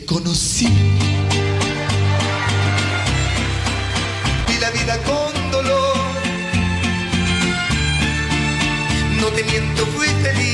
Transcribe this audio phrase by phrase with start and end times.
[0.00, 0.68] Conocí.
[4.48, 5.96] Vi la vida con dolor.
[9.20, 10.51] No te miento, fui feliz.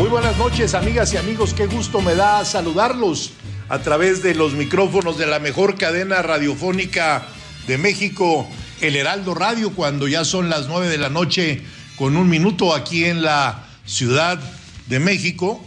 [0.00, 1.52] Muy buenas noches, amigas y amigos.
[1.52, 3.32] Qué gusto me da saludarlos
[3.68, 7.26] a través de los micrófonos de la mejor cadena radiofónica
[7.66, 8.48] de México,
[8.80, 11.60] el Heraldo Radio, cuando ya son las nueve de la noche
[11.96, 14.40] con un minuto aquí en la Ciudad
[14.86, 15.62] de México.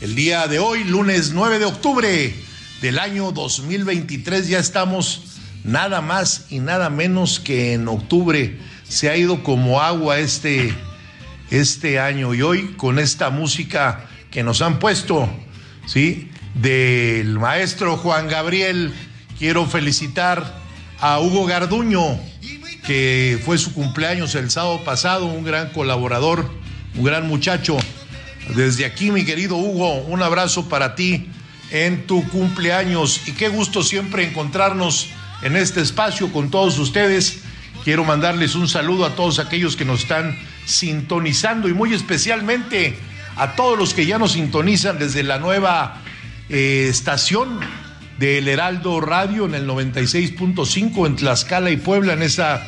[0.00, 2.34] El día de hoy, lunes 9 de octubre
[2.80, 8.58] del año 2023, ya estamos nada más y nada menos que en octubre.
[8.88, 10.74] Se ha ido como agua este,
[11.50, 15.28] este año y hoy con esta música que nos han puesto,
[15.86, 16.30] ¿sí?
[16.54, 18.92] Del maestro Juan Gabriel,
[19.38, 20.60] quiero felicitar
[21.00, 22.18] a Hugo Garduño,
[22.84, 26.50] que fue su cumpleaños el sábado pasado, un gran colaborador,
[26.96, 27.76] un gran muchacho.
[28.54, 31.28] Desde aquí, mi querido Hugo, un abrazo para ti
[31.70, 35.08] en tu cumpleaños y qué gusto siempre encontrarnos
[35.42, 37.40] en este espacio con todos ustedes.
[37.84, 40.36] Quiero mandarles un saludo a todos aquellos que nos están
[40.68, 42.96] sintonizando y muy especialmente
[43.36, 46.02] a todos los que ya nos sintonizan desde la nueva
[46.50, 47.60] eh, estación
[48.18, 52.66] del Heraldo Radio en el 96.5 en Tlaxcala y Puebla, en esa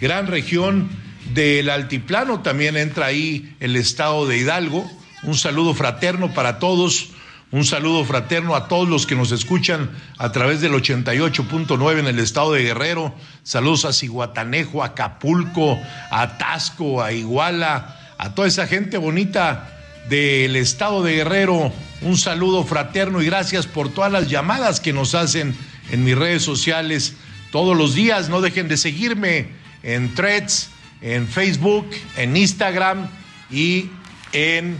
[0.00, 0.88] gran región
[1.34, 2.40] del altiplano.
[2.42, 4.88] También entra ahí el estado de Hidalgo.
[5.24, 7.11] Un saludo fraterno para todos.
[7.52, 12.18] Un saludo fraterno a todos los que nos escuchan a través del 88.9 en el
[12.18, 13.14] estado de Guerrero.
[13.42, 15.78] Saludos a Ciguatanejo, a Acapulco,
[16.10, 19.68] a Tasco, a Iguala, a toda esa gente bonita
[20.08, 21.70] del estado de Guerrero.
[22.00, 25.54] Un saludo fraterno y gracias por todas las llamadas que nos hacen
[25.90, 27.16] en mis redes sociales
[27.50, 28.30] todos los días.
[28.30, 29.48] No dejen de seguirme
[29.82, 30.70] en Threads,
[31.02, 33.08] en Facebook, en Instagram
[33.50, 33.90] y
[34.32, 34.78] en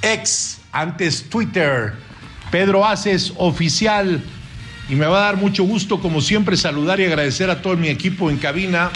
[0.00, 1.94] X, antes Twitter.
[2.50, 4.22] Pedro Aces Oficial.
[4.88, 7.88] Y me va a dar mucho gusto, como siempre, saludar y agradecer a todo mi
[7.88, 8.90] equipo en cabina,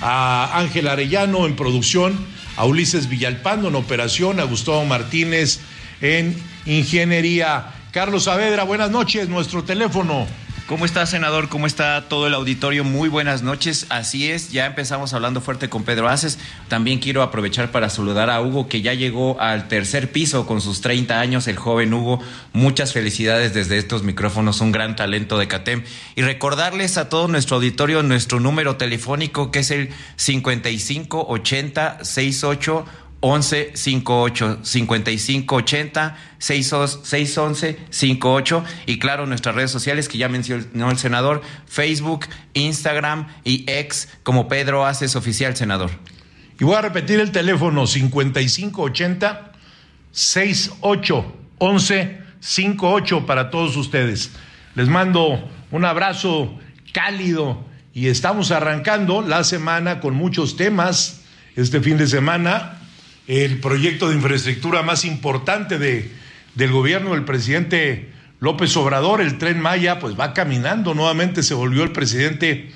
[0.00, 2.16] a Ángel Arellano en producción,
[2.56, 5.60] a Ulises Villalpando en operación, a Gustavo Martínez
[6.00, 7.72] en ingeniería.
[7.90, 10.26] Carlos Saavedra, buenas noches, nuestro teléfono.
[10.72, 11.50] ¿Cómo está, senador?
[11.50, 12.82] ¿Cómo está todo el auditorio?
[12.82, 13.84] Muy buenas noches.
[13.90, 16.38] Así es, ya empezamos hablando fuerte con Pedro Aces.
[16.68, 20.80] También quiero aprovechar para saludar a Hugo, que ya llegó al tercer piso con sus
[20.80, 22.20] 30 años, el joven Hugo.
[22.54, 25.84] Muchas felicidades desde estos micrófonos, un gran talento de CATEM.
[26.16, 32.86] Y recordarles a todo nuestro auditorio nuestro número telefónico, que es el 5580 68
[33.22, 40.98] 11 58 55 80 611 58 y claro nuestras redes sociales que ya mencionó el
[40.98, 45.90] senador Facebook, Instagram y ex como Pedro Haces oficial senador.
[46.58, 49.52] Y voy a repetir el teléfono 5580
[50.10, 54.32] 68 11 58 para todos ustedes.
[54.74, 56.58] Les mando un abrazo
[56.92, 57.64] cálido
[57.94, 61.20] y estamos arrancando la semana con muchos temas.
[61.54, 62.81] Este fin de semana
[63.26, 66.10] el proyecto de infraestructura más importante de,
[66.54, 68.10] del gobierno del presidente
[68.40, 70.94] López Obrador, el tren Maya, pues va caminando.
[70.94, 72.72] Nuevamente se volvió el presidente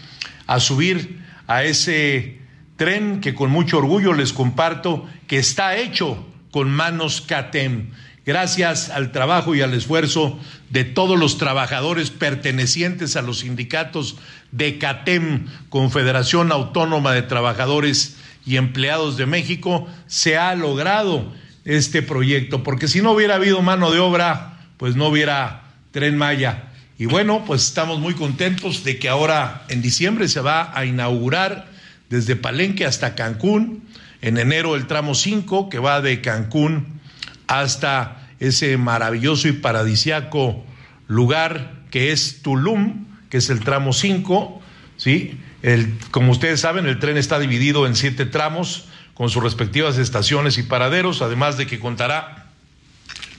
[0.47, 2.39] a subir a ese
[2.77, 7.91] tren que con mucho orgullo les comparto que está hecho con manos CATEM.
[8.25, 10.39] Gracias al trabajo y al esfuerzo
[10.71, 14.19] de todos los trabajadores pertenecientes a los sindicatos
[14.53, 18.17] de CATEM, Confederación Autónoma de Trabajadores
[18.47, 21.33] y Empleados de México, se ha logrado
[21.65, 26.71] este proyecto, porque si no hubiera habido mano de obra, pues no hubiera tren Maya.
[26.97, 31.67] Y bueno, pues estamos muy contentos de que ahora en diciembre se va a inaugurar
[32.09, 33.83] desde Palenque hasta Cancún,
[34.23, 37.01] en enero el tramo 5 que va de Cancún
[37.49, 40.65] hasta ese maravilloso y paradisiaco
[41.09, 44.61] lugar que es Tulum, que es el tramo 5,
[44.97, 45.39] ¿sí?
[45.63, 50.59] El, como ustedes saben, el tren está dividido en siete tramos con sus respectivas estaciones
[50.59, 52.47] y paraderos, además de que contará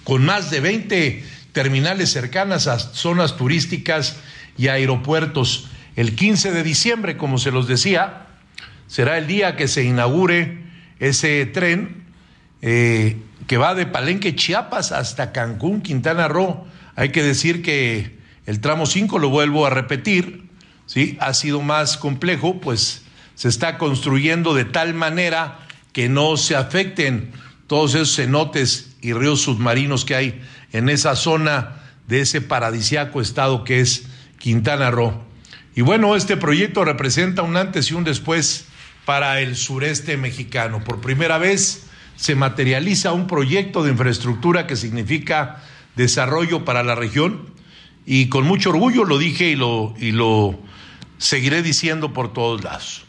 [0.03, 4.17] con más de 20 terminales cercanas a zonas turísticas
[4.57, 5.69] y aeropuertos.
[5.95, 8.27] El 15 de diciembre, como se los decía,
[8.87, 10.63] será el día que se inaugure
[10.99, 12.05] ese tren
[12.61, 16.65] eh, que va de Palenque, Chiapas hasta Cancún, Quintana Roo.
[16.95, 20.46] Hay que decir que el tramo 5, lo vuelvo a repetir,
[20.88, 21.18] ¿sí?
[21.19, 23.04] ha sido más complejo, pues
[23.36, 25.60] se está construyendo de tal manera
[25.94, 27.31] que no se afecten
[27.68, 30.42] todos esos cenotes y ríos submarinos que hay
[30.72, 34.07] en esa zona de ese paradisiaco estado que es
[34.39, 35.24] Quintana Roo.
[35.75, 38.66] Y bueno, este proyecto representa un antes y un después
[39.06, 40.84] para el sureste mexicano.
[40.84, 41.86] Por primera vez
[42.16, 45.63] se materializa un proyecto de infraestructura que significa
[45.95, 47.51] desarrollo para la región
[48.06, 50.60] y con mucho orgullo lo dije y lo, y lo
[51.17, 53.05] seguiré diciendo por todos lados.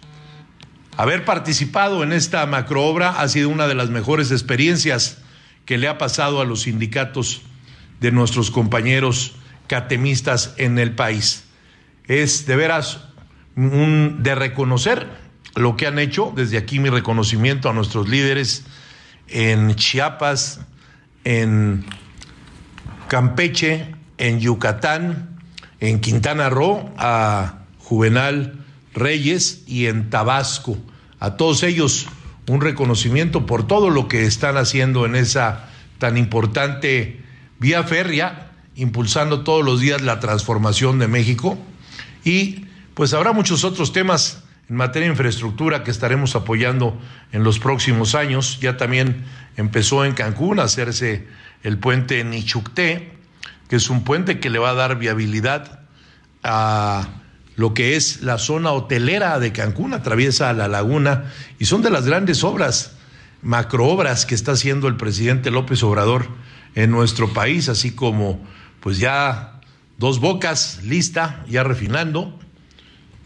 [0.97, 5.19] Haber participado en esta macroobra ha sido una de las mejores experiencias
[5.65, 7.43] que le ha pasado a los sindicatos
[8.01, 9.37] de nuestros compañeros
[9.69, 11.45] catemistas en el país.
[12.07, 13.01] Es de veras
[13.55, 15.07] de reconocer
[15.55, 16.33] lo que han hecho.
[16.35, 18.65] Desde aquí mi reconocimiento a nuestros líderes
[19.29, 20.61] en Chiapas,
[21.25, 21.85] en
[23.09, 25.39] Campeche, en Yucatán,
[25.81, 27.59] en Quintana Roo, a
[27.89, 30.77] Juvenal Reyes y en Tabasco.
[31.21, 32.07] A todos ellos
[32.47, 37.23] un reconocimiento por todo lo que están haciendo en esa tan importante
[37.59, 41.59] vía férrea, impulsando todos los días la transformación de México.
[42.25, 47.01] Y pues habrá muchos otros temas en materia de infraestructura que estaremos apoyando
[47.33, 48.59] en los próximos años.
[48.61, 49.25] Ya también
[49.57, 51.27] empezó en Cancún a hacerse
[51.63, 53.13] el puente Nichucté,
[53.69, 55.81] que es un puente que le va a dar viabilidad
[56.43, 57.09] a
[57.59, 61.25] lo que es la zona hotelera de Cancún, atraviesa la laguna
[61.59, 62.93] y son de las grandes obras,
[63.43, 66.29] macroobras que está haciendo el presidente López Obrador
[66.77, 68.41] en nuestro país, así como
[68.79, 69.61] pues ya
[69.97, 72.39] dos bocas lista, ya refinando,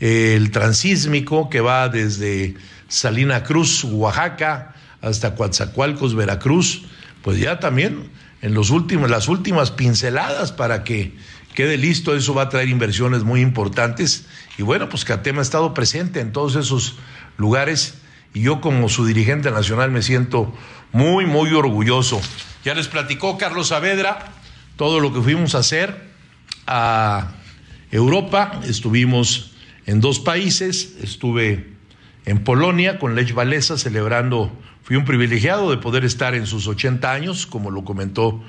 [0.00, 2.54] el transísmico que va desde
[2.88, 6.84] Salina Cruz, Oaxaca, hasta Coatzacoalcos, Veracruz,
[7.20, 11.14] pues ya también en los últimos, las últimas pinceladas para que
[11.54, 14.26] quede listo, eso va a traer inversiones muy importantes.
[14.58, 16.96] Y bueno, pues Catema ha estado presente en todos esos
[17.36, 17.98] lugares
[18.34, 20.54] y yo como su dirigente nacional me siento
[20.92, 22.20] muy, muy orgulloso.
[22.64, 24.32] Ya les platicó Carlos Saavedra
[24.76, 26.10] todo lo que fuimos a hacer
[26.66, 27.32] a
[27.90, 29.52] Europa, estuvimos
[29.86, 30.96] en dos países.
[31.02, 31.72] Estuve
[32.24, 34.52] en Polonia con Lech Walesa celebrando,
[34.82, 38.42] fui un privilegiado de poder estar en sus 80 años, como lo comentó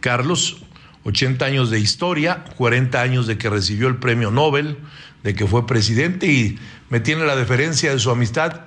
[0.00, 0.62] Carlos,
[1.08, 4.76] 80 años de historia, 40 años de que recibió el premio Nobel,
[5.22, 6.58] de que fue presidente y
[6.90, 8.60] me tiene la deferencia de su amistad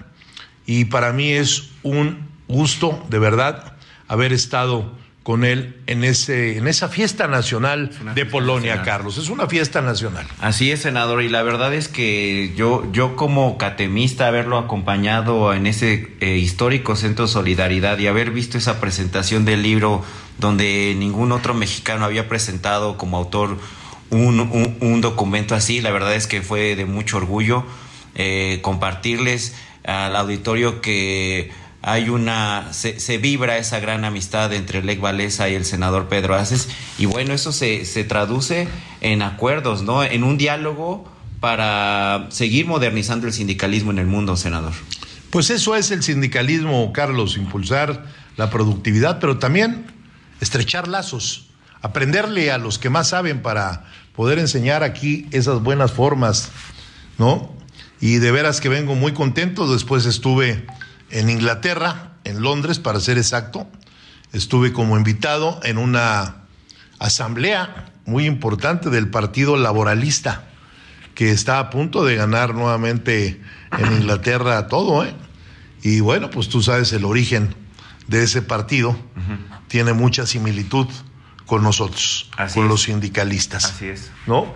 [0.65, 3.73] y para mí es un gusto de verdad
[4.07, 4.91] haber estado
[5.23, 9.19] con él en ese en esa fiesta nacional de Polonia, Carlos.
[9.19, 10.25] Es una fiesta nacional.
[10.39, 15.67] Así es, senador, y la verdad es que yo yo como catemista haberlo acompañado en
[15.67, 20.03] ese eh, histórico centro Solidaridad y haber visto esa presentación del libro
[20.41, 23.57] donde ningún otro mexicano había presentado como autor
[24.09, 27.63] un, un, documento así, la verdad es que fue de mucho orgullo
[28.15, 29.55] eh, compartirles
[29.85, 35.63] al auditorio que hay una, se, vibra esa gran amistad entre Lech Valesa y el
[35.63, 36.67] senador Pedro Aces,
[36.97, 38.67] y bueno, eso se, se traduce
[38.99, 40.03] en acuerdos, ¿no?
[40.03, 44.73] En un diálogo para seguir modernizando el sindicalismo en el mundo, senador.
[45.29, 48.05] Pues eso es el sindicalismo, Carlos, impulsar
[48.37, 49.85] la productividad, pero también
[50.41, 51.45] estrechar lazos,
[51.81, 56.49] aprenderle a los que más saben para poder enseñar aquí esas buenas formas,
[57.17, 57.55] ¿no?
[58.01, 60.65] Y de veras que vengo muy contento, después estuve
[61.11, 63.67] en Inglaterra, en Londres para ser exacto.
[64.33, 66.43] Estuve como invitado en una
[66.99, 70.45] asamblea muy importante del Partido Laboralista,
[71.15, 73.41] que está a punto de ganar nuevamente
[73.77, 75.13] en Inglaterra todo, ¿eh?
[75.83, 77.55] Y bueno, pues tú sabes el origen
[78.11, 78.95] de ese partido,
[79.69, 80.87] tiene mucha similitud
[81.45, 83.65] con nosotros, con los sindicalistas.
[83.65, 84.11] Así es.
[84.27, 84.53] ¿No?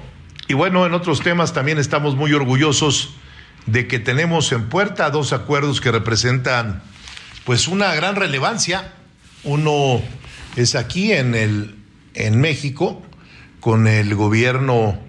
[0.48, 3.16] Y bueno, en otros temas también estamos muy orgullosos
[3.66, 6.84] de que tenemos en puerta dos acuerdos que representan
[7.46, 8.94] pues una gran relevancia.
[9.44, 10.02] Uno
[10.58, 11.76] es aquí en el
[12.14, 13.02] en México
[13.62, 15.00] con el gobierno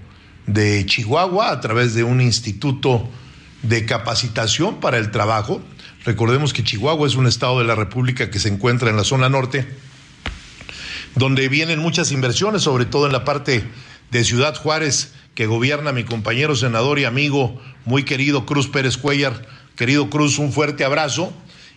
[0.47, 3.09] de Chihuahua a través de un instituto
[3.63, 5.61] de capacitación para el trabajo.
[6.07, 9.29] Recordemos que Chihuahua es un estado de la República que se encuentra en la zona
[9.29, 9.67] norte,
[11.17, 13.65] donde vienen muchas inversiones, sobre todo en la parte
[14.13, 19.49] de Ciudad Juárez, que gobierna mi compañero senador y amigo muy querido Cruz Pérez Cuellar.
[19.75, 21.33] Querido Cruz, un fuerte abrazo.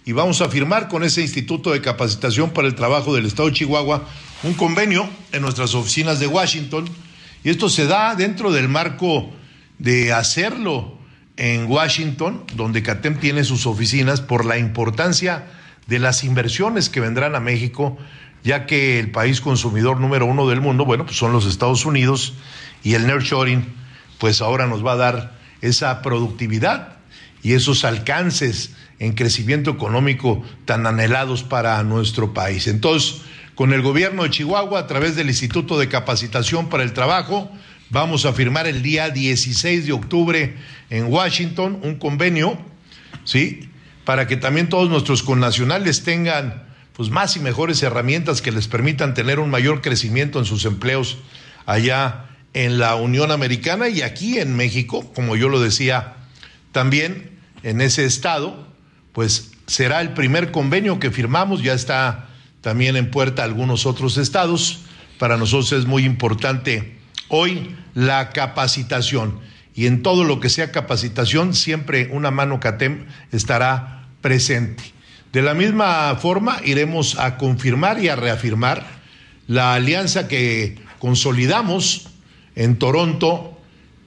[0.06, 3.56] Y vamos a firmar con ese Instituto de Capacitación para el Trabajo del Estado de
[3.56, 4.08] Chihuahua
[4.44, 6.88] un convenio en nuestras oficinas de Washington.
[7.44, 9.32] Y esto se da dentro del marco
[9.80, 10.99] de hacerlo
[11.40, 15.48] en Washington, donde CATEM tiene sus oficinas, por la importancia
[15.88, 17.98] de las inversiones que vendrán a México,
[18.44, 22.34] ya que el país consumidor número uno del mundo, bueno, pues son los Estados Unidos
[22.84, 23.66] y el nearshoring,
[24.18, 26.98] pues ahora nos va a dar esa productividad
[27.42, 32.68] y esos alcances en crecimiento económico tan anhelados para nuestro país.
[32.68, 33.22] Entonces,
[33.56, 37.50] con el gobierno de Chihuahua, a través del Instituto de Capacitación para el Trabajo,
[37.90, 40.56] vamos a firmar el día 16 de octubre
[40.90, 42.58] en Washington un convenio,
[43.24, 43.70] ¿sí?
[44.06, 49.14] Para que también todos nuestros connacionales tengan pues más y mejores herramientas que les permitan
[49.14, 51.18] tener un mayor crecimiento en sus empleos
[51.66, 56.16] allá en la Unión Americana y aquí en México, como yo lo decía,
[56.72, 58.68] también en ese estado,
[59.14, 62.28] pues será el primer convenio que firmamos, ya está
[62.62, 64.82] también en puerta algunos otros estados.
[65.18, 66.99] Para nosotros es muy importante
[67.30, 69.40] hoy la capacitación
[69.74, 74.84] y en todo lo que sea capacitación siempre una mano CATEM estará presente.
[75.32, 78.86] De la misma forma iremos a confirmar y a reafirmar
[79.48, 82.10] la alianza que consolidamos
[82.56, 83.58] en Toronto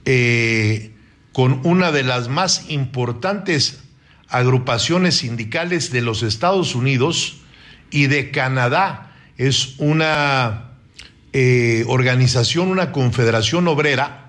[0.05, 0.91] eh,
[1.33, 3.83] con una de las más importantes
[4.29, 7.43] agrupaciones sindicales de los Estados Unidos,
[7.93, 9.13] y de Canadá.
[9.37, 10.72] Es una
[11.33, 14.29] eh, organización, una confederación obrera,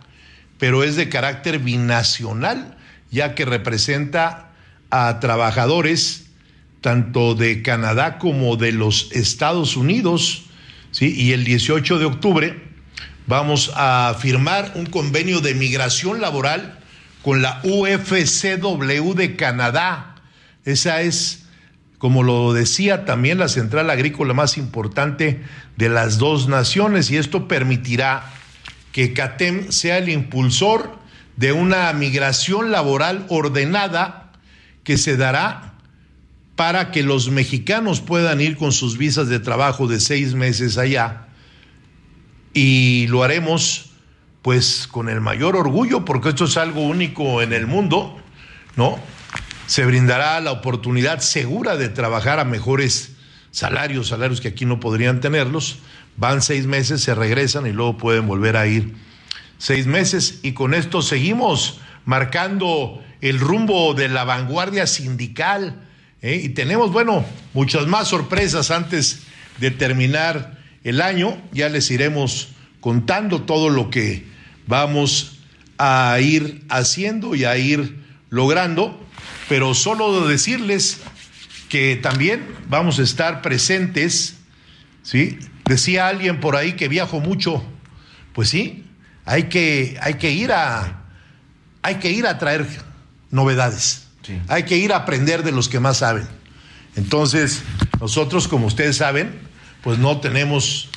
[0.58, 2.78] pero es de carácter binacional,
[3.12, 4.52] ya que representa
[4.90, 6.28] a trabajadores
[6.82, 10.44] tanto de Canadá como de los Estados Unidos,
[10.92, 11.14] ¿sí?
[11.16, 12.64] Y el 18 de octubre
[13.26, 16.80] vamos a firmar un convenio de migración laboral
[17.22, 20.16] con la UFCW de Canadá.
[20.66, 21.43] Esa es
[22.04, 25.42] como lo decía también la central agrícola más importante
[25.78, 28.30] de las dos naciones, y esto permitirá
[28.92, 31.00] que CATEM sea el impulsor
[31.38, 34.34] de una migración laboral ordenada
[34.84, 35.76] que se dará
[36.58, 41.28] para que los mexicanos puedan ir con sus visas de trabajo de seis meses allá.
[42.54, 43.92] Y lo haremos
[44.42, 48.22] pues con el mayor orgullo, porque esto es algo único en el mundo,
[48.76, 49.00] ¿no?
[49.68, 53.14] Se brindará la oportunidad segura de trabajar a mejores
[53.52, 55.78] salarios, salarios que aquí no podrían tenerlos.
[56.18, 58.94] Van seis meses, se regresan y luego pueden volver a ir
[59.58, 60.40] seis meses.
[60.44, 65.82] Y con esto seguimos marcando el rumbo de la vanguardia sindical.
[66.22, 66.42] ¿eh?
[66.44, 69.24] Y tenemos, bueno, muchas más sorpresas antes
[69.60, 71.42] de terminar el año.
[71.52, 72.50] Ya les iremos
[72.82, 74.26] contando todo lo que
[74.68, 75.40] vamos
[75.78, 79.03] a ir haciendo y a ir logrando
[79.50, 81.00] pero solo decirles
[81.70, 84.38] que también vamos a estar presentes,
[85.02, 85.40] ¿sí?
[85.66, 87.64] Decía alguien por ahí que viajo mucho,
[88.34, 88.86] pues sí,
[89.26, 91.06] hay que, hay que ir a,
[91.82, 92.68] hay que ir a traer
[93.32, 94.08] novedades,
[94.48, 96.28] hay que ir a aprender de los que más saben.
[96.96, 97.64] Entonces,
[98.00, 99.34] nosotros, como ustedes saben,
[99.82, 100.90] pues no tenemos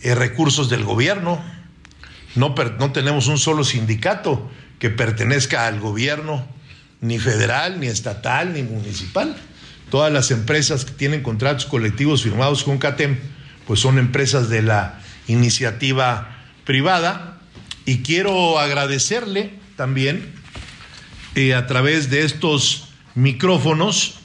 [0.00, 1.42] eh, recursos del gobierno,
[2.34, 6.46] no, no tenemos un solo sindicato que pertenezca al gobierno,
[7.02, 9.36] ni federal, ni estatal, ni municipal.
[9.90, 13.18] Todas las empresas que tienen contratos colectivos firmados con CATEM,
[13.66, 17.40] pues son empresas de la iniciativa privada.
[17.84, 20.32] Y quiero agradecerle también
[21.34, 24.20] eh, a través de estos micrófonos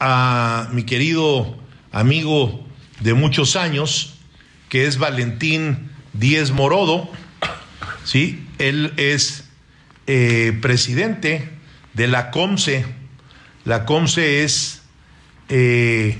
[0.00, 1.58] a mi querido
[1.92, 2.66] amigo
[3.00, 4.14] de muchos años,
[4.70, 7.10] que es Valentín Díez Morodo.
[8.04, 8.46] ¿sí?
[8.58, 9.44] Él es
[10.06, 11.53] eh, presidente
[11.94, 12.84] de la COMSE.
[13.64, 14.82] La COMSE es,
[15.48, 16.18] eh,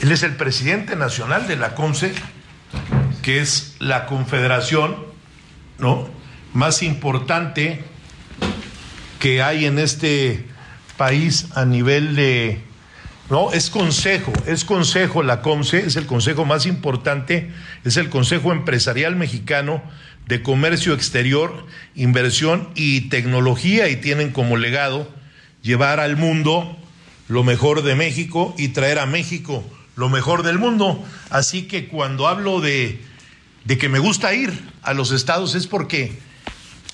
[0.00, 2.12] él es el presidente nacional de la COMSE,
[3.22, 4.96] que es la confederación
[5.78, 6.08] ¿no?
[6.54, 7.84] más importante
[9.18, 10.46] que hay en este
[10.96, 12.67] país a nivel de
[13.30, 17.50] No, es consejo, es consejo la COMCE, es el consejo más importante,
[17.84, 19.82] es el Consejo Empresarial Mexicano
[20.26, 25.12] de Comercio Exterior, Inversión y Tecnología y tienen como legado
[25.62, 26.78] llevar al mundo
[27.28, 29.62] lo mejor de México y traer a México
[29.94, 31.04] lo mejor del mundo.
[31.28, 32.98] Así que cuando hablo de,
[33.64, 36.18] de que me gusta ir a los estados es porque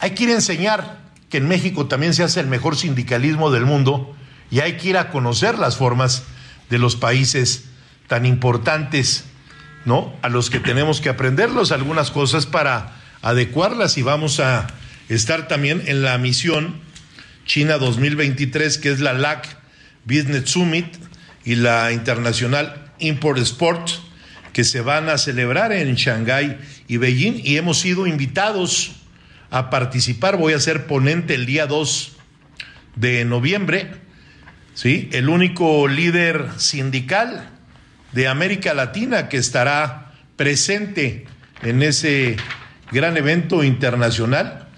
[0.01, 0.99] hay que ir a enseñar
[1.31, 4.17] que en México también se hace el mejor sindicalismo del mundo
[4.55, 6.23] y hay que ir a conocer las formas
[6.71, 7.65] de los países
[8.07, 9.25] tan importantes,
[9.85, 10.15] ¿no?
[10.23, 14.69] A los que tenemos que aprenderlos algunas cosas para adecuarlas y vamos a
[15.09, 16.81] estar también en la misión
[17.45, 19.57] China 2023, que es la LAC
[20.05, 20.87] Business Summit
[21.45, 23.91] y la Internacional Import Sport,
[24.53, 28.93] que se van a celebrar en Shanghái y Beijing y hemos sido invitados
[29.51, 30.37] a participar.
[30.37, 32.13] Voy a ser ponente el día 2
[32.95, 34.04] de noviembre
[34.75, 35.09] ¿sí?
[35.13, 37.49] el único líder sindical
[38.13, 41.27] de América Latina que estará presente
[41.63, 42.37] en ese
[42.93, 44.69] gran evento internacional.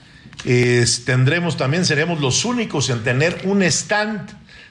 [1.05, 4.31] tendremos también, seremos los únicos en tener un stand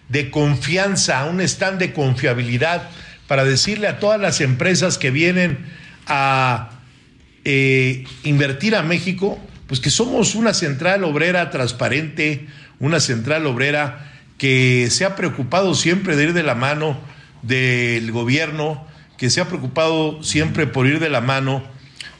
[0.09, 2.89] de confianza, un stand de confiabilidad
[3.27, 5.65] para decirle a todas las empresas que vienen
[6.07, 6.69] a
[7.43, 12.47] eh, invertir a México, pues que somos una central obrera transparente,
[12.79, 16.97] una central obrera que se ha preocupado siempre de ir de la mano
[17.41, 18.85] del gobierno,
[19.17, 21.63] que se ha preocupado siempre por ir de la mano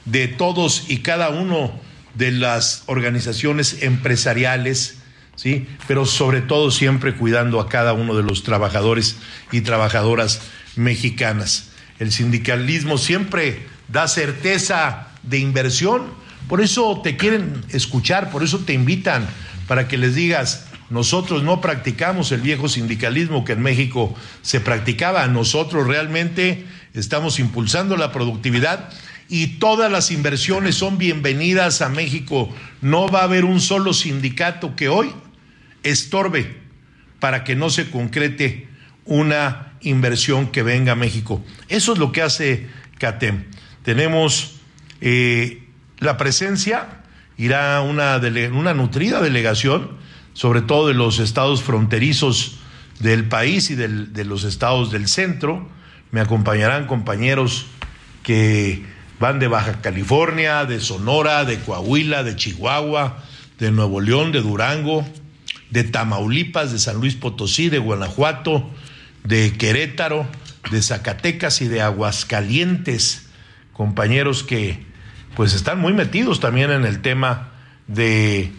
[0.04, 1.72] de todos y cada uno
[2.14, 4.98] de las organizaciones empresariales,
[5.34, 5.66] ¿sí?
[5.86, 9.16] Pero sobre todo siempre cuidando a cada uno de los trabajadores
[9.52, 10.40] y trabajadoras
[10.76, 11.70] mexicanas.
[11.98, 16.04] El sindicalismo siempre da certeza de inversión,
[16.48, 19.26] por eso te quieren escuchar, por eso te invitan
[19.66, 25.26] para que les digas, nosotros no practicamos el viejo sindicalismo que en México se practicaba.
[25.26, 26.64] Nosotros realmente
[26.94, 28.90] estamos impulsando la productividad
[29.28, 32.54] y todas las inversiones son bienvenidas a México.
[32.80, 35.12] No va a haber un solo sindicato que hoy
[35.82, 36.56] estorbe
[37.18, 38.68] para que no se concrete
[39.04, 41.44] una inversión que venga a México.
[41.68, 42.68] Eso es lo que hace
[42.98, 43.44] CATEM.
[43.82, 44.60] Tenemos
[45.00, 45.64] eh,
[45.98, 47.02] la presencia,
[47.36, 48.20] irá una,
[48.52, 50.05] una nutrida delegación
[50.36, 52.58] sobre todo de los estados fronterizos
[53.00, 55.66] del país y de los estados del centro.
[56.10, 57.64] Me acompañarán compañeros
[58.22, 58.84] que
[59.18, 63.24] van de Baja California, de Sonora, de Coahuila, de Chihuahua,
[63.58, 65.06] de Nuevo León, de Durango,
[65.70, 68.68] de Tamaulipas, de San Luis Potosí, de Guanajuato,
[69.24, 70.26] de Querétaro,
[70.70, 73.30] de Zacatecas y de Aguascalientes,
[73.72, 74.84] compañeros que
[75.34, 77.52] pues están muy metidos también en el tema
[77.86, 78.52] de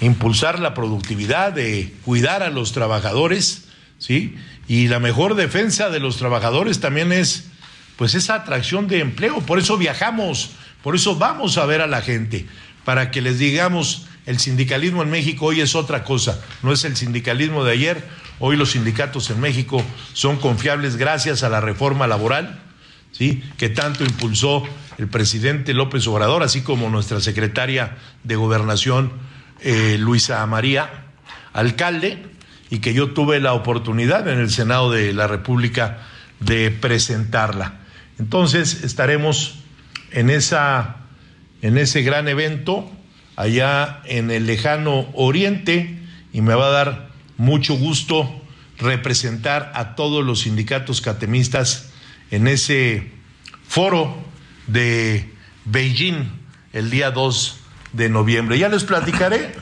[0.00, 3.64] impulsar la productividad, de cuidar a los trabajadores,
[3.98, 4.36] ¿sí?
[4.68, 7.48] Y la mejor defensa de los trabajadores también es,
[7.96, 9.40] pues, esa atracción de empleo.
[9.40, 12.46] Por eso viajamos, por eso vamos a ver a la gente,
[12.84, 16.96] para que les digamos, el sindicalismo en México hoy es otra cosa, no es el
[16.96, 18.04] sindicalismo de ayer,
[18.38, 22.60] hoy los sindicatos en México son confiables gracias a la reforma laboral,
[23.12, 23.42] ¿sí?
[23.58, 24.64] Que tanto impulsó
[24.98, 29.12] el presidente López Obrador, así como nuestra secretaria de Gobernación,
[29.64, 31.06] eh, Luisa María,
[31.52, 32.22] alcalde,
[32.70, 36.06] y que yo tuve la oportunidad en el Senado de la República
[36.40, 37.80] de presentarla.
[38.18, 39.56] Entonces estaremos
[40.12, 40.96] en, esa,
[41.62, 42.90] en ese gran evento
[43.36, 45.98] allá en el lejano oriente
[46.32, 48.42] y me va a dar mucho gusto
[48.78, 51.90] representar a todos los sindicatos catemistas
[52.30, 53.10] en ese
[53.66, 54.16] foro
[54.66, 55.32] de
[55.64, 56.30] Beijing
[56.72, 57.63] el día 2
[57.94, 58.58] de noviembre.
[58.58, 59.54] Ya les platicaré,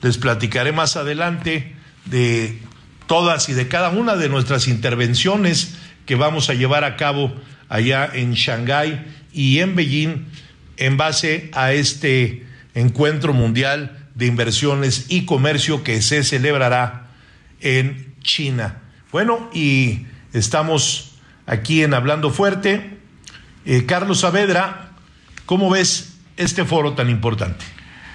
[0.00, 1.74] les platicaré más adelante
[2.06, 2.58] de
[3.06, 5.74] todas y de cada una de nuestras intervenciones
[6.06, 7.32] que vamos a llevar a cabo
[7.68, 10.26] allá en Shanghái y en Beijing
[10.76, 17.08] en base a este encuentro mundial de inversiones y comercio que se celebrará
[17.60, 18.80] en China.
[19.10, 21.16] Bueno, y estamos
[21.46, 22.98] aquí en Hablando Fuerte.
[23.64, 24.90] Eh, Carlos Saavedra,
[25.46, 27.64] ¿cómo ves este foro tan importante?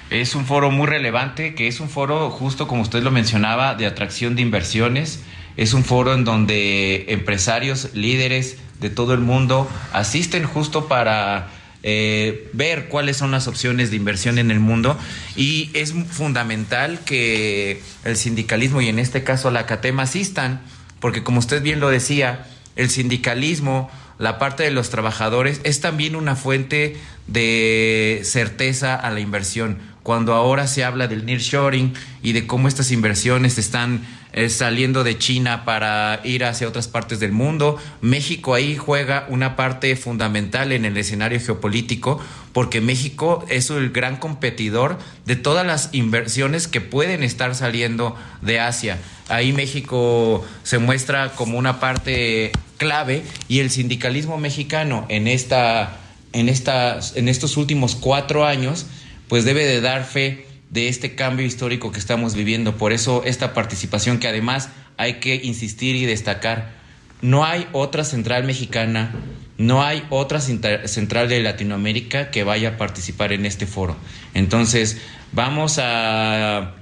[0.10, 3.86] Es un foro muy relevante, que es un foro, justo como usted lo mencionaba, de
[3.86, 5.22] atracción de inversiones.
[5.58, 11.50] Es un foro en donde empresarios, líderes de todo el mundo asisten justo para
[11.84, 14.98] eh, ver cuáles son las opciones de inversión en el mundo
[15.36, 20.62] y es fundamental que el sindicalismo y en este caso la CATEM asistan,
[21.00, 26.16] porque como usted bien lo decía, el sindicalismo la parte de los trabajadores es también
[26.16, 29.80] una fuente de certeza a la inversión.
[30.08, 35.18] cuando ahora se habla del nearshoring y de cómo estas inversiones están eh, saliendo de
[35.18, 37.78] China para ir hacia otras partes del mundo.
[38.00, 42.22] México ahí juega una parte fundamental en el escenario geopolítico
[42.54, 48.62] porque México es el gran competidor de todas las inversiones que pueden estar saliendo de
[48.62, 49.00] Asia.
[49.28, 55.98] Ahí México se muestra como una parte clave y el sindicalismo mexicano en esta
[56.34, 58.86] en estas en estos últimos cuatro años
[59.28, 62.78] pues debe de dar fe de este cambio histórico que estamos viviendo.
[62.78, 66.76] Por eso esta participación que además hay que insistir y destacar.
[67.22, 69.16] No hay otra central mexicana,
[69.58, 73.96] no hay otra central de Latinoamérica que vaya a participar en este foro.
[74.34, 75.00] Entonces,
[75.32, 76.76] vamos a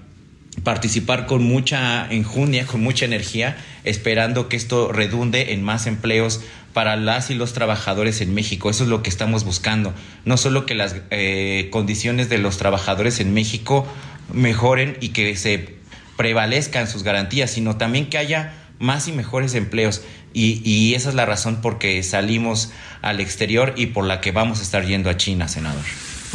[0.66, 6.42] participar con mucha enjundia, con mucha energía, esperando que esto redunde en más empleos
[6.74, 8.70] para las y los trabajadores en México.
[8.70, 9.94] Eso es lo que estamos buscando.
[10.26, 13.88] No solo que las eh, condiciones de los trabajadores en México
[14.34, 15.76] mejoren y que se
[16.18, 20.02] prevalezcan sus garantías, sino también que haya más y mejores empleos.
[20.34, 24.32] Y, y esa es la razón por que salimos al exterior y por la que
[24.32, 25.84] vamos a estar yendo a China, senador.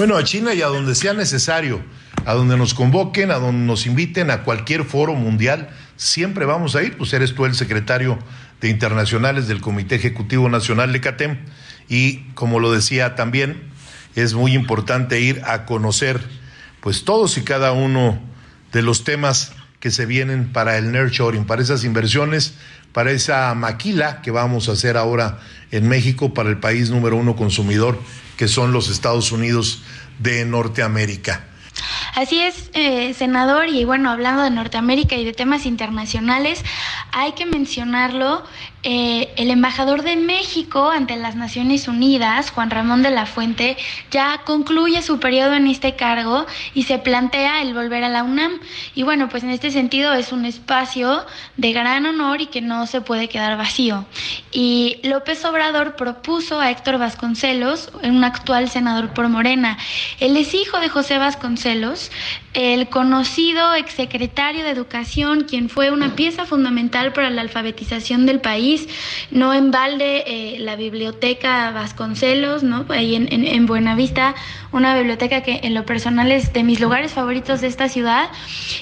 [0.01, 1.85] Bueno, a China y a donde sea necesario,
[2.25, 6.83] a donde nos convoquen, a donde nos inviten a cualquier foro mundial, siempre vamos a
[6.83, 8.19] ir, pues eres tú el secretario
[8.63, 11.41] de internacionales del Comité Ejecutivo Nacional de CATEM.
[11.91, 13.61] Y como lo decía también,
[14.15, 16.19] es muy importante ir a conocer
[16.81, 18.19] pues todos y cada uno
[18.73, 22.55] de los temas que se vienen para el nurturing, para esas inversiones,
[22.93, 25.41] para esa maquila que vamos a hacer ahora
[25.71, 27.99] en México para el país número uno consumidor,
[28.37, 29.83] que son los Estados Unidos
[30.19, 31.47] de Norteamérica.
[32.15, 36.63] Así es, eh, senador, y bueno, hablando de Norteamérica y de temas internacionales,
[37.13, 38.45] hay que mencionarlo
[38.83, 43.77] eh, el embajador de México ante las Naciones Unidas, Juan Ramón de la Fuente,
[44.11, 48.59] ya concluye su periodo en este cargo y se plantea el volver a la UNAM.
[48.95, 51.27] Y bueno, pues en este sentido es un espacio
[51.59, 54.07] de gran honor y que no se puede quedar vacío.
[54.51, 59.77] Y López Obrador propuso a Héctor Vasconcelos, un actual senador por Morena.
[60.21, 62.11] Él es hijo de José Vasconcelos,
[62.55, 68.70] el conocido exsecretario de Educación, quien fue una pieza fundamental para la alfabetización del país,
[69.31, 72.85] no en balde eh, la biblioteca Vasconcelos, ¿no?
[72.89, 74.35] ahí en, en, Buenavista,
[74.73, 78.31] una biblioteca que en lo personal es de mis lugares favoritos de esta ciudad.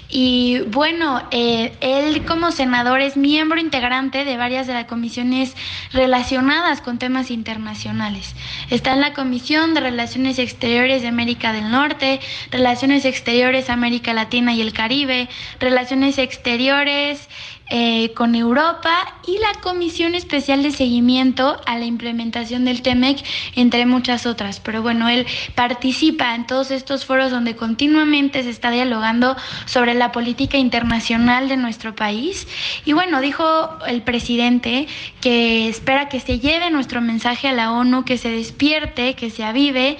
[0.08, 5.54] Y bueno, eh, él como senador es miembro integrante de varias de las comisiones
[5.92, 8.34] relacionadas con temas internacionales.
[8.70, 12.20] Está en la Comisión de Relaciones Exteriores de América del Norte,
[12.50, 15.28] Relaciones Exteriores América Latina y el Caribe,
[15.60, 17.28] Relaciones Exteriores
[17.70, 23.22] eh, con Europa y la Comisión Especial de Seguimiento a la implementación del TEMEC,
[23.56, 24.60] entre muchas otras.
[24.60, 30.12] Pero bueno, él participa en todos estos foros donde continuamente se está dialogando sobre la
[30.12, 32.48] política internacional de nuestro país.
[32.84, 33.44] Y bueno, dijo
[33.86, 34.86] el presidente
[35.20, 39.44] que espera que se lleve nuestro mensaje a la ONU, que se despierte, que se
[39.44, 39.98] avive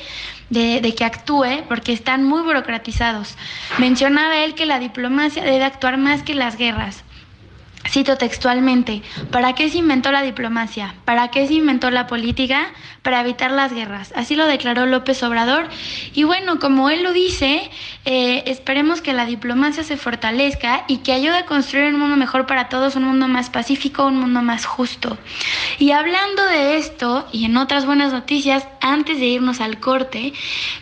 [0.50, 3.36] de, que actúe porque están muy burocratizados.
[3.78, 7.04] Mencionaba él que la diplomacia debe actuar más que las guerras.
[7.90, 10.94] Cito textualmente, ¿para qué se inventó la diplomacia?
[11.04, 12.72] ¿Para qué se inventó la política?
[13.02, 14.12] Para evitar las guerras.
[14.14, 15.68] Así lo declaró López Obrador.
[16.12, 17.70] Y bueno, como él lo dice,
[18.04, 22.46] eh, esperemos que la diplomacia se fortalezca y que ayude a construir un mundo mejor
[22.46, 25.16] para todos, un mundo más pacífico, un mundo más justo.
[25.78, 30.34] Y hablando de esto y en otras buenas noticias, antes de irnos al corte,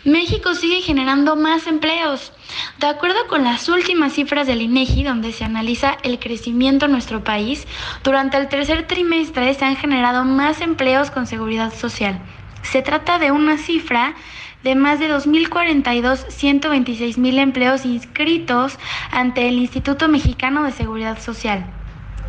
[0.03, 2.33] México sigue generando más empleos.
[2.79, 7.23] De acuerdo con las últimas cifras del INEGI, donde se analiza el crecimiento en nuestro
[7.23, 7.67] país,
[8.03, 12.19] durante el tercer trimestre se han generado más empleos con seguridad social.
[12.61, 14.15] Se trata de una cifra
[14.63, 18.77] de más de 2.042, 126.000 empleos inscritos
[19.11, 21.76] ante el Instituto Mexicano de Seguridad Social.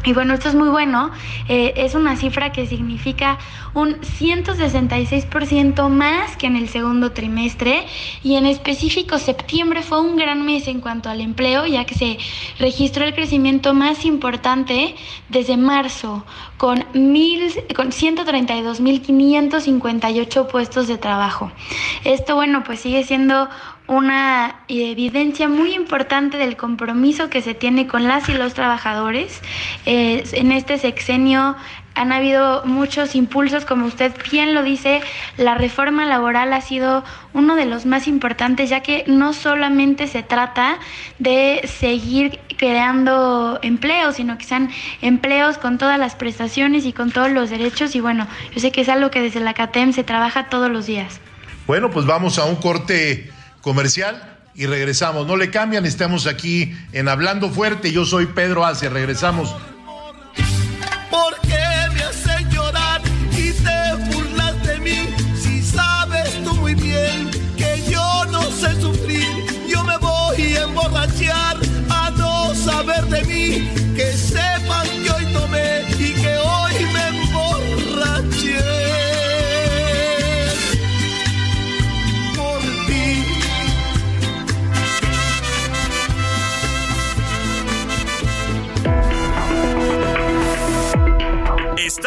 [0.04, 1.10] Y bueno, esto es muy bueno.
[1.48, 3.38] Eh, es una cifra que significa
[3.74, 7.86] un 166% más que en el segundo trimestre.
[8.22, 12.18] Y en específico, septiembre fue un gran mes en cuanto al empleo, ya que se
[12.58, 14.94] registró el crecimiento más importante
[15.28, 16.24] desde marzo,
[16.56, 21.50] con, mil, con 132.558 puestos de trabajo.
[22.04, 23.48] Esto, bueno, pues sigue siendo
[23.88, 29.40] una evidencia muy importante del compromiso que se tiene con las y los trabajadores.
[29.86, 31.56] Eh, en este sexenio
[31.94, 35.00] han habido muchos impulsos, como usted bien lo dice,
[35.36, 40.22] la reforma laboral ha sido uno de los más importantes, ya que no solamente se
[40.22, 40.78] trata
[41.18, 44.70] de seguir creando empleos, sino que sean
[45.00, 47.96] empleos con todas las prestaciones y con todos los derechos.
[47.96, 50.86] Y bueno, yo sé que es algo que desde la CATEM se trabaja todos los
[50.86, 51.20] días.
[51.66, 55.26] Bueno, pues vamos a un corte comercial y regresamos.
[55.26, 57.92] No le cambian, estamos aquí en Hablando Fuerte.
[57.92, 59.54] Yo soy Pedro Ace, regresamos.
[61.10, 61.47] ¿Por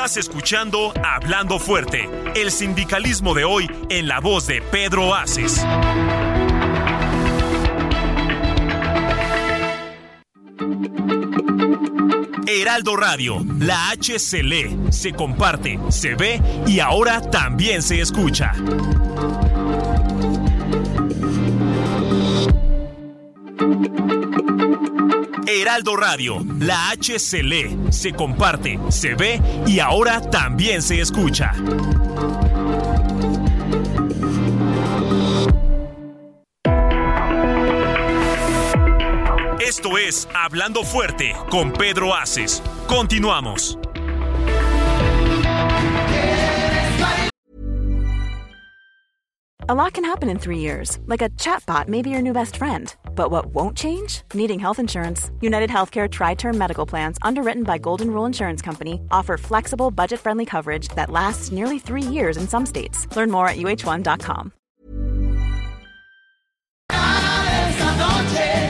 [0.04, 5.64] Estás escuchando Hablando Fuerte, el sindicalismo de hoy en la voz de Pedro Aces.
[12.48, 18.54] Heraldo Radio, la H se lee, se comparte, se ve y ahora también se escucha.
[25.52, 31.52] Heraldo Radio, la H se lee, se comparte, se ve y ahora también se escucha.
[39.60, 42.62] Esto es Hablando Fuerte con Pedro Aces.
[42.88, 43.78] Continuamos.
[49.72, 52.58] A lot can happen in three years, like a chatbot may be your new best
[52.58, 52.94] friend.
[53.16, 54.24] But what won't change?
[54.34, 55.32] Needing health insurance.
[55.40, 60.20] United Healthcare Tri Term Medical Plans, underwritten by Golden Rule Insurance Company, offer flexible, budget
[60.20, 63.08] friendly coverage that lasts nearly three years in some states.
[63.16, 64.52] Learn more at uh1.com.
[66.90, 68.70] esta noche.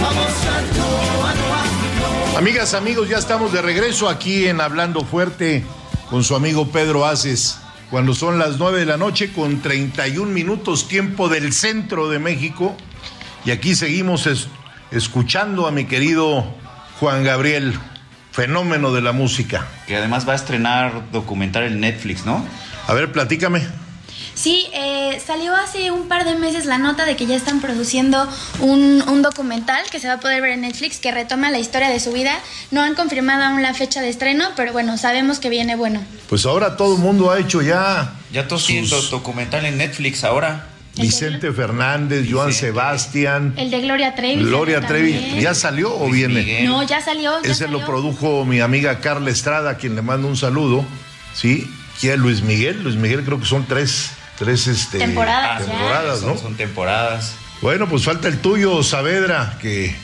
[0.00, 0.88] Vamos a no,
[1.34, 2.38] no, no.
[2.38, 5.62] Amigas, amigos, ya estamos de regreso aquí en Hablando Fuerte
[6.08, 7.58] con su amigo Pedro Aces.
[7.90, 12.76] Cuando son las 9 de la noche con 31 minutos tiempo del centro de México.
[13.44, 14.48] Y aquí seguimos es-
[14.90, 16.44] escuchando a mi querido
[16.98, 17.74] Juan Gabriel,
[18.32, 19.66] fenómeno de la música.
[19.86, 22.44] Que además va a estrenar documental en Netflix, ¿no?
[22.88, 23.62] A ver, platícame.
[24.34, 28.28] Sí, eh, salió hace un par de meses la nota de que ya están produciendo
[28.60, 31.88] un, un documental que se va a poder ver en Netflix que retoma la historia
[31.88, 32.38] de su vida.
[32.72, 36.02] No han confirmado aún la fecha de estreno, pero bueno, sabemos que viene bueno.
[36.28, 38.12] Pues ahora todo el mundo ha hecho ya.
[38.32, 40.66] Ya todos sus- do- documental en Netflix ahora.
[40.96, 42.68] Vicente Fernández, Joan Vicente.
[42.72, 44.44] Sebastián, El de Gloria Trevi.
[44.44, 45.12] Gloria Trevi.
[45.14, 45.40] también.
[45.40, 46.34] ¿Ya salió o Luis viene?
[46.42, 46.66] Miguel.
[46.66, 47.42] No, ya salió.
[47.42, 50.84] ya Ese lo produjo mi amiga Carla Estrada, a quien le mando un saludo.
[51.34, 51.68] ¿Sí?
[52.00, 52.20] ¿Quién?
[52.20, 52.82] Luis Miguel.
[52.84, 55.72] Luis Miguel creo que son tres, tres este, Temporadas, ya.
[55.72, 56.38] temporadas, son, ¿no?
[56.38, 57.34] son temporadas.
[57.62, 59.94] Bueno, pues falta el tuyo, Saavedra, que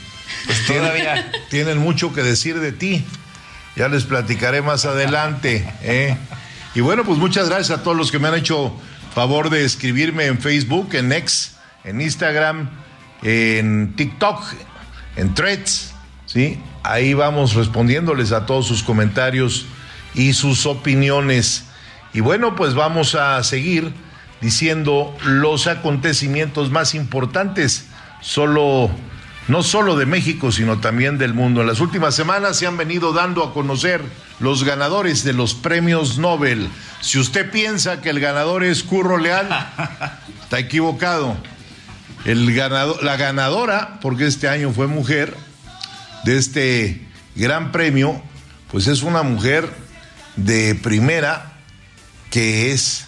[0.45, 1.31] Pues todavía.
[1.49, 3.05] tienen mucho que decir de ti.
[3.75, 5.71] Ya les platicaré más adelante.
[5.81, 6.17] ¿eh?
[6.75, 8.73] Y bueno, pues muchas gracias a todos los que me han hecho
[9.13, 12.69] favor de escribirme en Facebook, en X, en Instagram,
[13.23, 14.43] en TikTok,
[15.17, 15.93] en Threads.
[16.25, 16.59] ¿sí?
[16.83, 19.65] Ahí vamos respondiéndoles a todos sus comentarios
[20.15, 21.65] y sus opiniones.
[22.13, 23.93] Y bueno, pues vamos a seguir
[24.41, 27.87] diciendo los acontecimientos más importantes,
[28.21, 28.91] solo
[29.47, 31.61] no solo de México, sino también del mundo.
[31.61, 34.01] En las últimas semanas se han venido dando a conocer
[34.39, 36.69] los ganadores de los premios Nobel.
[37.01, 39.49] Si usted piensa que el ganador es Curro Leal,
[40.43, 41.35] está equivocado.
[42.23, 45.35] El ganador, la ganadora, porque este año fue mujer,
[46.23, 47.01] de este
[47.35, 48.21] gran premio,
[48.71, 49.69] pues es una mujer
[50.35, 51.53] de primera
[52.29, 53.07] que es,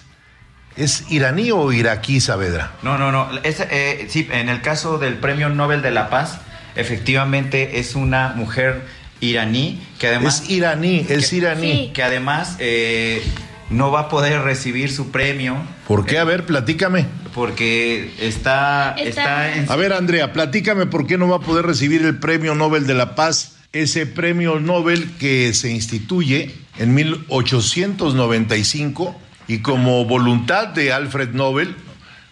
[0.76, 2.72] es iraní o iraquí, Saavedra.
[2.84, 3.30] No, no, no.
[3.44, 6.40] Es, eh, sí, en el caso del Premio Nobel de la Paz,
[6.76, 8.82] efectivamente es una mujer
[9.20, 10.42] iraní que además...
[10.44, 11.72] Es iraní, es que- iraní.
[11.72, 11.92] Sí.
[11.94, 13.24] que además eh,
[13.70, 15.58] no va a poder recibir su premio
[15.88, 16.18] ¿Por qué?
[16.20, 17.06] A ver, platícame.
[17.34, 21.66] porque está, Está- está en A ver, Andrea, platícame por qué no va a poder
[21.66, 29.20] recibir el Premio Nobel de la Paz, ese premio Nobel que se instituye en 1895
[29.48, 31.76] y como voluntad de Alfred Nobel,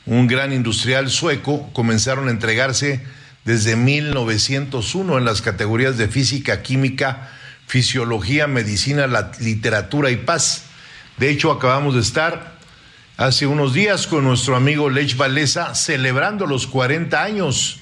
[0.06, 3.04] un gran industrial sueco, comenzaron a entregarse
[3.46, 7.30] desde 1901 en las categorías de física, química,
[7.68, 10.66] fisiología, medicina, la literatura y paz.
[11.18, 12.58] De hecho, acabamos de estar
[13.18, 17.80] hace unos días con nuestro amigo Lech Valesa celebrando los 40 años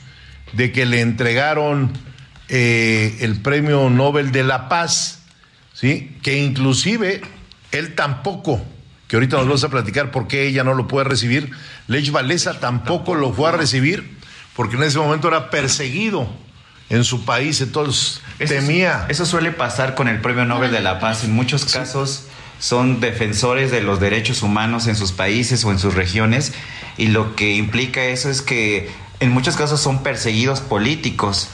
[0.54, 1.94] de que le entregaron
[2.50, 5.22] eh, el Premio Nobel de la Paz,
[5.74, 6.18] ¿sí?
[6.24, 7.22] que inclusive
[7.72, 8.64] él tampoco,
[9.10, 11.52] que ahorita nos vas a platicar por qué ella no lo puede recibir,
[11.88, 14.18] Lech Valesa tampoco lo fue a recibir
[14.56, 16.30] porque en ese momento era perseguido
[16.90, 19.08] en su país, entonces Eso, temía.
[19.10, 21.24] Eso suele pasar con el Premio Nobel de la Paz.
[21.24, 22.26] En muchos casos
[22.60, 26.54] son defensores de los derechos humanos en sus países o en sus regiones
[26.98, 31.50] y lo que implica eso es que en muchos casos son perseguidos políticos.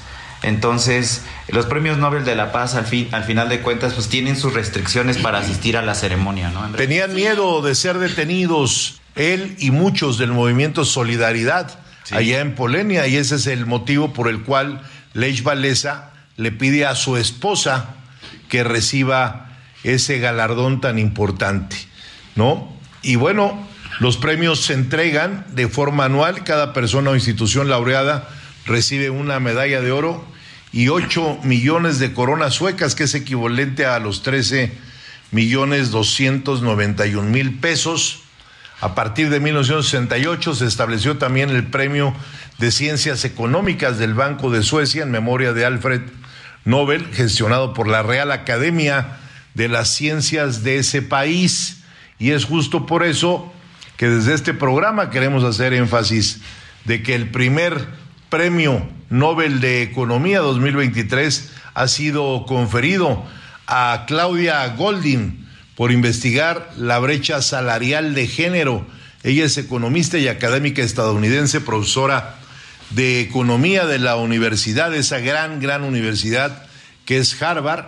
[0.46, 4.38] Entonces, los premios Nobel de la Paz, al, fin, al final de cuentas, pues tienen
[4.38, 6.70] sus restricciones para asistir a la ceremonia, ¿no?
[6.74, 11.80] Tenían miedo de ser detenidos, él y muchos del movimiento Solidaridad,
[12.12, 14.82] allá en Polenia, y ese es el motivo por el cual
[15.16, 17.96] Lech Walesa le pide a su esposa
[18.48, 19.50] que reciba
[19.84, 21.76] ese galardón tan importante,
[22.36, 22.72] ¿no?
[23.02, 23.68] Y bueno,
[24.00, 28.30] los premios se entregan de forma anual, cada persona o institución laureada
[28.68, 30.35] recibe una medalla de oro
[30.76, 34.74] y 8 millones de coronas suecas, que es equivalente a los 13
[35.32, 38.24] millones 291 mil pesos.
[38.82, 42.14] A partir de 1968 se estableció también el premio
[42.58, 46.02] de Ciencias Económicas del Banco de Suecia en memoria de Alfred
[46.66, 49.20] Nobel, gestionado por la Real Academia
[49.54, 51.84] de las Ciencias de ese país.
[52.20, 53.50] Y es justo por eso
[53.96, 56.42] que desde este programa queremos hacer énfasis
[56.84, 57.88] de que el primer
[58.30, 63.24] premio Nobel de Economía 2023 ha sido conferido
[63.68, 68.86] a Claudia Goldin por investigar la brecha salarial de género.
[69.24, 72.36] Ella es economista y académica estadounidense, profesora
[72.92, 76.66] de economía de la universidad, esa gran, gran universidad
[77.06, 77.86] que es Harvard.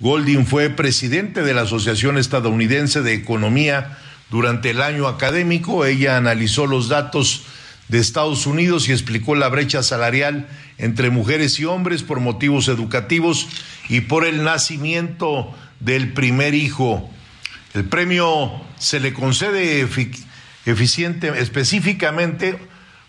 [0.00, 3.98] Goldin fue presidente de la Asociación Estadounidense de Economía
[4.30, 5.84] durante el año académico.
[5.84, 7.42] Ella analizó los datos
[7.94, 13.46] de Estados Unidos y explicó la brecha salarial entre mujeres y hombres por motivos educativos
[13.88, 17.08] y por el nacimiento del primer hijo.
[17.72, 19.88] El premio se le concede
[20.66, 22.58] eficiente, específicamente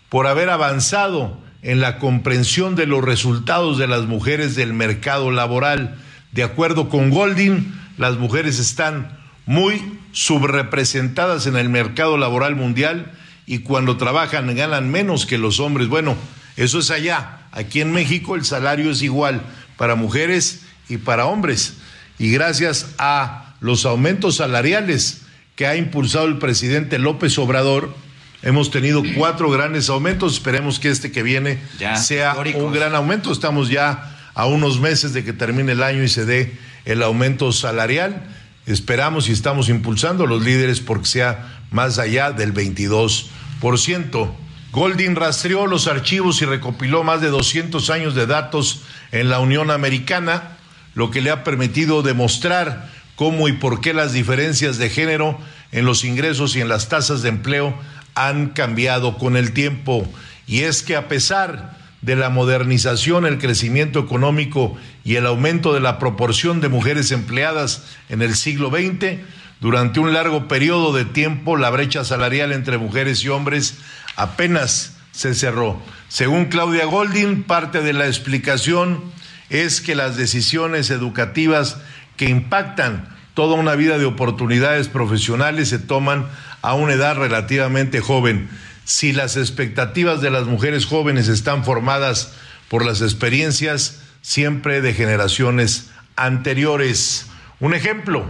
[0.10, 5.96] por haber avanzado en la comprensión de los resultados de las mujeres del mercado laboral.
[6.32, 9.18] De acuerdo con Golding, las mujeres están
[9.48, 13.12] muy subrepresentadas en el mercado laboral mundial
[13.46, 15.88] y cuando trabajan ganan menos que los hombres.
[15.88, 16.16] Bueno,
[16.58, 17.48] eso es allá.
[17.52, 19.42] Aquí en México el salario es igual
[19.78, 21.76] para mujeres y para hombres.
[22.18, 25.22] Y gracias a los aumentos salariales
[25.56, 27.96] que ha impulsado el presidente López Obrador,
[28.42, 30.34] hemos tenido cuatro grandes aumentos.
[30.34, 31.60] Esperemos que este que viene
[31.96, 33.32] sea un gran aumento.
[33.32, 37.52] Estamos ya a unos meses de que termine el año y se dé el aumento
[37.52, 38.24] salarial.
[38.66, 44.32] Esperamos y estamos impulsando a los líderes porque sea más allá del 22%.
[44.72, 49.70] Goldin rastreó los archivos y recopiló más de 200 años de datos en la Unión
[49.70, 50.58] Americana,
[50.96, 55.38] lo que le ha permitido demostrar cómo y por qué las diferencias de género
[55.74, 57.78] en los ingresos y en las tasas de empleo
[58.16, 60.08] han cambiado con el tiempo.
[60.48, 65.82] Y es que a pesar de la modernización, el crecimiento económico y el aumento de
[65.82, 69.20] la proporción de mujeres empleadas en el siglo XX,
[69.66, 73.80] durante un largo periodo de tiempo la brecha salarial entre mujeres y hombres
[74.16, 75.82] apenas se cerró.
[76.08, 79.02] Según Claudia Goldin, parte de la explicación
[79.50, 81.78] es que las decisiones educativas
[82.16, 86.28] que impactan toda una vida de oportunidades profesionales se toman
[86.62, 88.48] a una edad relativamente joven
[88.84, 92.34] si las expectativas de las mujeres jóvenes están formadas
[92.70, 97.26] por las experiencias siempre de generaciones anteriores.
[97.60, 98.28] Un ejemplo,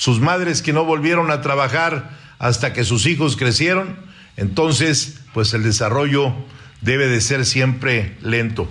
[0.00, 2.08] sus madres que no volvieron a trabajar
[2.38, 3.98] hasta que sus hijos crecieron,
[4.38, 6.32] entonces pues el desarrollo
[6.80, 8.66] debe de ser siempre lento.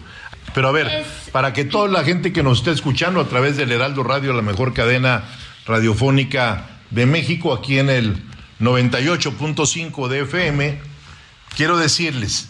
[0.55, 3.71] Pero a ver, para que toda la gente que nos esté escuchando a través del
[3.71, 5.23] Heraldo Radio, la mejor cadena
[5.67, 8.23] radiofónica de México, aquí en el
[8.59, 10.79] 98.5 de FM,
[11.55, 12.49] quiero decirles,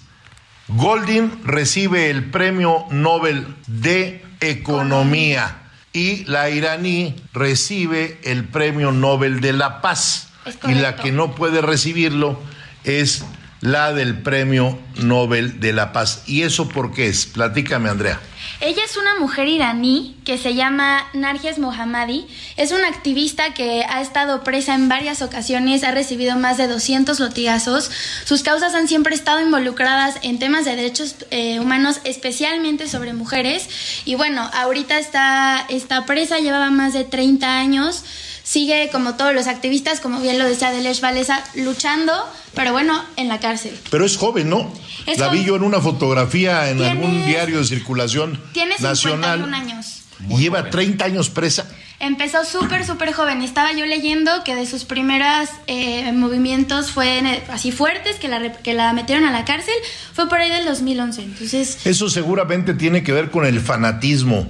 [0.70, 5.59] Goldin recibe el Premio Nobel de Economía
[5.94, 10.28] y la iraní recibe el Premio Nobel de la Paz.
[10.68, 12.40] Y la que no puede recibirlo
[12.84, 13.24] es
[13.62, 16.24] la del Premio Nobel de la Paz.
[16.26, 17.26] ¿Y eso por qué es?
[17.26, 18.20] Platícame, Andrea.
[18.62, 22.28] Ella es una mujer iraní que se llama Narges Mohammadi.
[22.58, 27.20] Es una activista que ha estado presa en varias ocasiones, ha recibido más de 200
[27.20, 27.90] latigazos.
[28.26, 33.70] Sus causas han siempre estado involucradas en temas de derechos eh, humanos, especialmente sobre mujeres.
[34.04, 38.04] Y bueno, ahorita está, está presa, llevaba más de 30 años
[38.50, 42.14] sigue como todos los activistas, como bien lo decía Delesh Valesa, luchando,
[42.56, 43.78] pero bueno, en la cárcel.
[43.92, 44.74] Pero es joven, ¿no?
[45.18, 49.54] la vi yo en una fotografía en algún diario de circulación tiene nacional.
[49.54, 50.02] años.
[50.28, 51.70] Y lleva 30 años presa.
[52.00, 53.44] Empezó súper, súper joven.
[53.44, 58.52] Estaba yo leyendo que de sus primeros eh, movimientos fue eh, así fuertes, que la,
[58.52, 59.76] que la metieron a la cárcel,
[60.14, 61.22] fue por ahí del 2011.
[61.22, 61.86] Entonces...
[61.86, 64.50] Eso seguramente tiene que ver con el fanatismo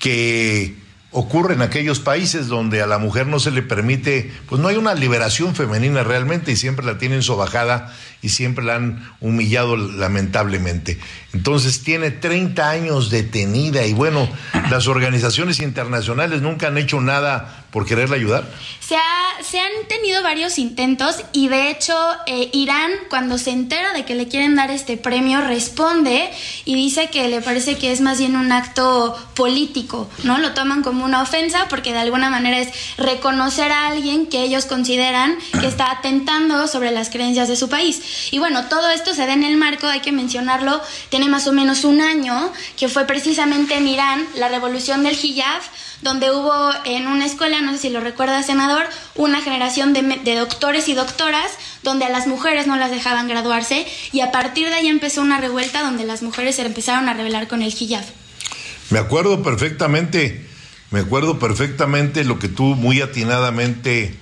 [0.00, 0.85] que
[1.18, 4.76] ocurre en aquellos países donde a la mujer no se le permite, pues no hay
[4.76, 7.90] una liberación femenina realmente y siempre la tienen sobajada
[8.20, 10.98] y siempre la han humillado lamentablemente.
[11.36, 14.26] Entonces tiene 30 años detenida y bueno,
[14.70, 18.48] las organizaciones internacionales nunca han hecho nada por quererla ayudar.
[18.80, 18.96] Se,
[19.58, 21.94] han tenido varios intentos y de hecho
[22.26, 26.30] eh, Irán cuando se entera de que le quieren dar este premio responde
[26.64, 30.38] y dice que le parece que es más bien un acto político, ¿no?
[30.38, 34.66] Lo toman como una ofensa porque de alguna manera es reconocer a alguien que ellos
[34.66, 38.30] consideran que está atentando sobre las creencias de su país.
[38.30, 40.80] Y bueno, todo esto se da en el marco, hay que mencionarlo,
[41.28, 45.62] más o menos un año, que fue precisamente en Irán la revolución del hijab,
[46.02, 50.34] donde hubo en una escuela, no sé si lo recuerda senador, una generación de, de,
[50.34, 51.52] doctores y doctoras
[51.82, 55.40] donde a las mujeres no las dejaban graduarse y a partir de ahí empezó una
[55.40, 58.04] revuelta donde las mujeres se empezaron a rebelar con el hijab.
[58.90, 60.46] Me acuerdo perfectamente,
[60.90, 64.16] me acuerdo perfectamente lo que tú muy atinadamente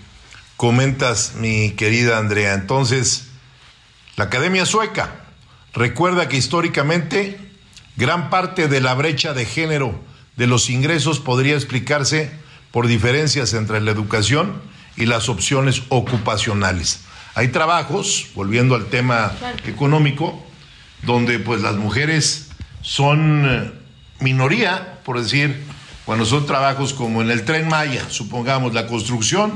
[0.57, 2.55] comentas, mi querida Andrea.
[2.55, 3.27] Entonces,
[4.17, 5.24] la Academia Sueca
[5.75, 7.39] recuerda que históricamente
[7.97, 10.01] gran parte de la brecha de género
[10.37, 12.31] de los ingresos podría explicarse
[12.70, 14.61] por diferencias entre la educación
[14.97, 17.01] y las opciones ocupacionales.
[17.35, 19.33] Hay trabajos, volviendo al tema
[19.66, 20.45] económico,
[21.03, 22.49] donde pues las mujeres
[22.83, 23.72] son eh,
[24.20, 25.62] minoría, por decir,
[26.05, 29.53] cuando son trabajos como en el tren Maya, supongamos la construcción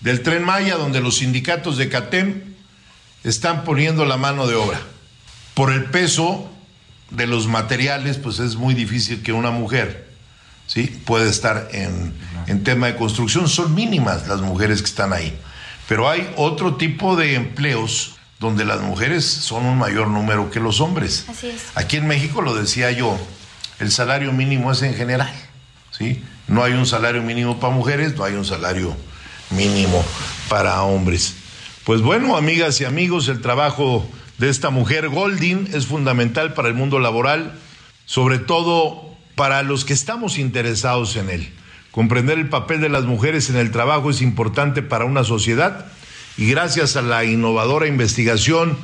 [0.00, 2.42] del tren Maya, donde los sindicatos de CATEM
[3.24, 4.80] están poniendo la mano de obra.
[5.54, 6.50] Por el peso
[7.10, 10.08] de los materiales, pues es muy difícil que una mujer
[10.66, 10.84] ¿sí?
[11.04, 12.14] pueda estar en,
[12.46, 13.48] en tema de construcción.
[13.48, 15.38] Son mínimas las mujeres que están ahí.
[15.88, 20.80] Pero hay otro tipo de empleos donde las mujeres son un mayor número que los
[20.80, 21.26] hombres.
[21.28, 21.64] Así es.
[21.74, 23.18] Aquí en México, lo decía yo,
[23.78, 25.32] el salario mínimo es en general.
[25.90, 26.22] ¿sí?
[26.48, 28.96] No hay un salario mínimo para mujeres, no hay un salario
[29.50, 30.04] mínimo
[30.48, 31.34] para hombres.
[31.84, 34.08] Pues bueno, amigas y amigos, el trabajo
[34.42, 37.52] de esta mujer Golding es fundamental para el mundo laboral,
[38.06, 41.52] sobre todo para los que estamos interesados en él.
[41.92, 45.86] Comprender el papel de las mujeres en el trabajo es importante para una sociedad
[46.36, 48.76] y gracias a la innovadora investigación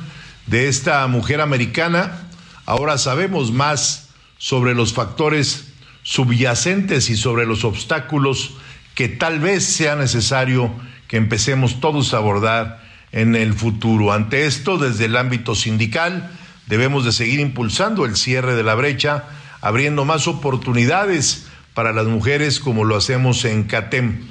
[0.45, 2.29] de esta mujer americana,
[2.65, 8.51] ahora sabemos más sobre los factores subyacentes y sobre los obstáculos
[8.95, 10.73] que tal vez sea necesario
[11.09, 14.13] que empecemos todos a abordar en el futuro.
[14.13, 16.29] Ante esto, desde el ámbito sindical,
[16.67, 19.25] debemos de seguir impulsando el cierre de la brecha,
[19.61, 24.27] abriendo más oportunidades para las mujeres como lo hacemos en CATEM.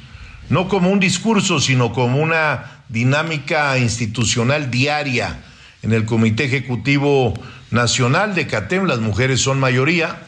[0.49, 5.41] No como un discurso, sino como una dinámica institucional diaria.
[5.83, 7.35] En el Comité Ejecutivo
[7.71, 10.23] Nacional de CATEM las mujeres son mayoría,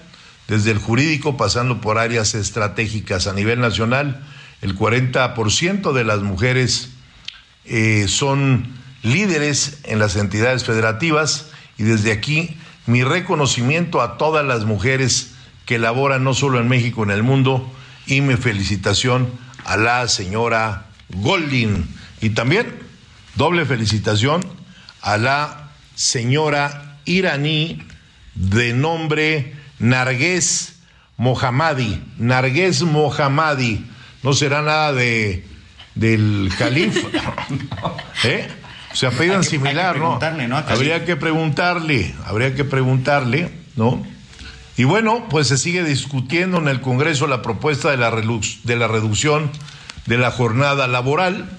[0.46, 4.20] desde el jurídico pasando por áreas estratégicas a nivel nacional.
[4.61, 6.89] El 40% de las mujeres
[7.73, 8.66] eh, son
[9.05, 12.57] líderes en las entidades federativas y desde aquí
[12.87, 15.35] mi reconocimiento a todas las mujeres
[15.66, 17.73] que laboran no solo en México, en el mundo
[18.07, 19.31] y mi felicitación
[19.64, 21.87] a la señora Goldin
[22.21, 22.66] y también
[23.37, 24.45] doble felicitación
[25.01, 27.83] a la señora iraní
[28.35, 30.81] de nombre Nargués
[31.18, 32.03] Mohammadi.
[32.18, 33.87] Nargués Mohammadi.
[34.25, 35.47] No será nada de
[35.95, 37.09] del califa.
[38.24, 38.49] ¿Eh?
[38.93, 40.18] Se apellidan similar, ¿no?
[40.49, 40.57] ¿no?
[40.57, 44.05] Habría que preguntarle, habría que preguntarle, ¿no?
[44.76, 48.88] Y bueno, pues se sigue discutiendo en el Congreso la propuesta de la, de la
[48.88, 49.51] reducción
[50.07, 51.51] de la jornada laboral,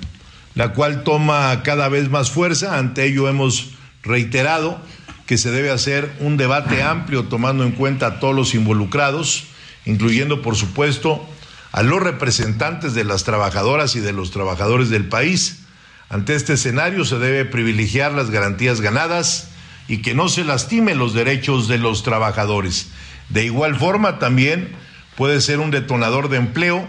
[0.56, 2.78] la cual toma cada vez más fuerza.
[2.78, 3.70] Ante ello hemos
[4.04, 4.82] reiterado
[5.26, 9.46] que se debe hacer un debate amplio tomando en cuenta a todos los involucrados,
[9.86, 11.26] incluyendo, por supuesto,
[11.72, 15.64] a los representantes de las trabajadoras y de los trabajadores del país.
[16.10, 19.50] Ante este escenario se debe privilegiar las garantías ganadas
[19.88, 22.90] y que no se lastime los derechos de los trabajadores.
[23.30, 24.76] De igual forma también
[25.16, 26.88] puede ser un detonador de empleo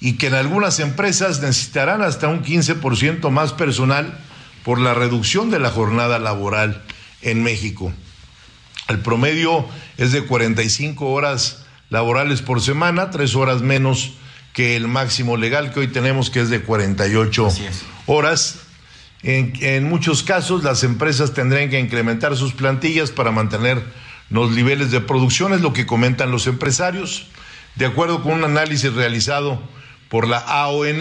[0.00, 4.18] y que en algunas empresas necesitarán hasta un 15% más personal
[4.64, 6.82] por la reducción de la jornada laboral
[7.22, 7.92] en México.
[8.88, 9.66] El promedio
[9.98, 14.12] es de 45 horas laborales por semana, tres horas menos
[14.52, 17.48] que el máximo legal que hoy tenemos, que es de 48
[18.06, 18.60] horas.
[19.22, 23.82] En, en, muchos casos, las empresas tendrán que incrementar sus plantillas para mantener
[24.30, 27.26] los niveles de producción, es lo que comentan los empresarios.
[27.74, 29.60] De acuerdo con un análisis realizado
[30.08, 31.00] por la AON,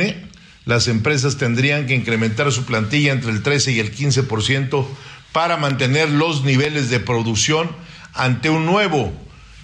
[0.66, 4.86] las empresas tendrían que incrementar su plantilla entre el 13 y el 15%
[5.32, 7.70] para mantener los niveles de producción
[8.14, 9.14] ante un nuevo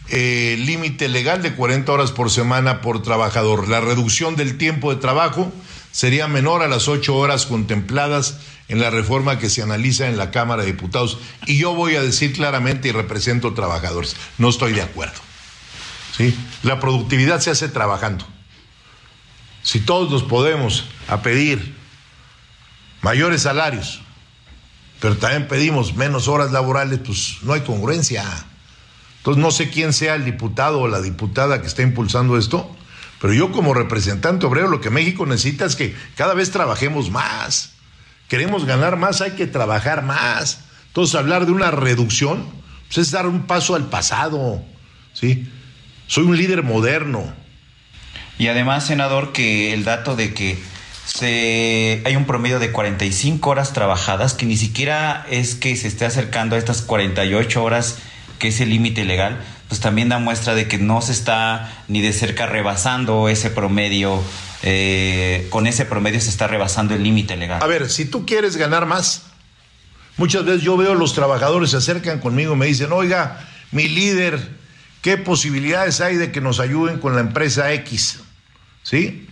[0.10, 3.68] eh, límite legal de 40 horas por semana por trabajador.
[3.68, 5.52] La reducción del tiempo de trabajo
[5.91, 10.32] sería menor a las 8 horas contempladas en la reforma que se analiza en la
[10.32, 11.18] Cámara de Diputados.
[11.45, 15.20] Y yo voy a decir claramente y represento trabajadores, no estoy de acuerdo.
[16.16, 16.38] ¿Sí?
[16.64, 18.26] La productividad se hace trabajando.
[19.64, 21.76] Si todos nos podemos a pedir
[23.02, 24.02] mayores salarios,
[24.99, 28.24] pero también pedimos menos horas laborales, pues no hay congruencia.
[29.22, 32.76] Entonces no sé quién sea el diputado o la diputada que está impulsando esto,
[33.22, 37.74] pero yo como representante obrero lo que México necesita es que cada vez trabajemos más.
[38.28, 40.61] Queremos ganar más, hay que trabajar más.
[40.88, 44.61] Entonces hablar de una reducción pues es dar un paso al pasado.
[45.13, 45.47] ¿sí?
[46.07, 47.32] Soy un líder moderno.
[48.38, 50.57] Y además, senador, que el dato de que
[51.05, 56.05] se, hay un promedio de 45 horas trabajadas, que ni siquiera es que se esté
[56.05, 57.99] acercando a estas 48 horas,
[58.42, 62.02] que es el límite legal, pues también da muestra de que no se está ni
[62.02, 64.20] de cerca rebasando ese promedio.
[64.64, 67.62] Eh, con ese promedio se está rebasando el límite legal.
[67.62, 69.28] A ver, si tú quieres ganar más,
[70.18, 74.39] muchas veces yo veo los trabajadores se acercan conmigo y me dicen, oiga, mi líder,
[75.04, 78.22] ¿qué posibilidades hay de que nos ayuden con la empresa X?
[78.82, 79.28] ¿Sí?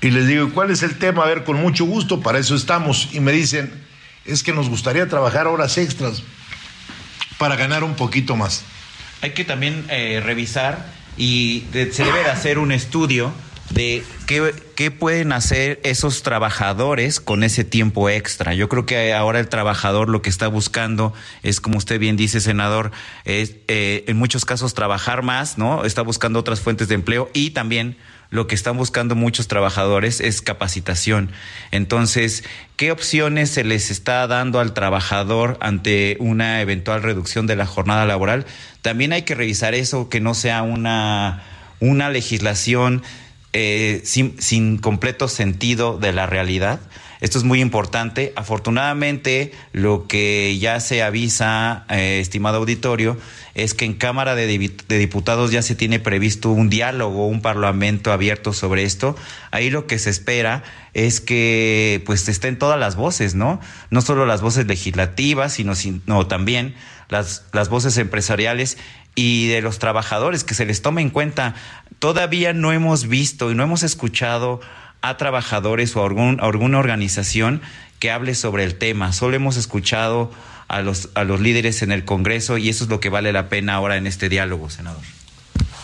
[0.00, 1.22] Y les digo, ¿cuál es el tema?
[1.22, 3.10] A ver, con mucho gusto, para eso estamos.
[3.12, 3.72] Y me dicen,
[4.24, 6.24] es que nos gustaría trabajar horas extras
[7.38, 8.64] para ganar un poquito más.
[9.22, 10.86] Hay que también eh, revisar
[11.16, 13.32] y se debe de hacer un estudio
[13.70, 18.54] de qué, qué pueden hacer esos trabajadores con ese tiempo extra.
[18.54, 21.12] Yo creo que ahora el trabajador lo que está buscando
[21.42, 22.92] es, como usted bien dice, senador,
[23.24, 25.84] es eh, en muchos casos trabajar más, ¿no?
[25.84, 27.96] Está buscando otras fuentes de empleo y también
[28.30, 31.30] lo que están buscando muchos trabajadores es capacitación.
[31.70, 32.44] Entonces,
[32.76, 38.04] ¿qué opciones se les está dando al trabajador ante una eventual reducción de la jornada
[38.04, 38.44] laboral?
[38.82, 41.42] También hay que revisar eso, que no sea una,
[41.80, 43.02] una legislación
[43.54, 46.80] eh, sin, sin completo sentido de la realidad.
[47.20, 48.32] Esto es muy importante.
[48.36, 53.16] Afortunadamente, lo que ya se avisa, eh, estimado auditorio,
[53.54, 54.46] es que en Cámara de,
[54.88, 59.16] Diputados ya se tiene previsto un diálogo, un parlamento abierto sobre esto.
[59.50, 60.62] Ahí lo que se espera
[60.94, 63.60] es que pues estén todas las voces, ¿no?
[63.90, 66.74] No solo las voces legislativas, sino, sino también
[67.08, 68.78] las, las voces empresariales
[69.16, 71.56] y de los trabajadores, que se les tome en cuenta.
[71.98, 74.60] Todavía no hemos visto y no hemos escuchado
[75.02, 77.60] a trabajadores o a, algún- a alguna organización
[77.98, 79.12] que hable sobre el tema.
[79.12, 80.30] Solo hemos escuchado
[80.68, 83.48] a los, a los líderes en el Congreso y eso es lo que vale la
[83.48, 85.00] pena ahora en este diálogo, senador.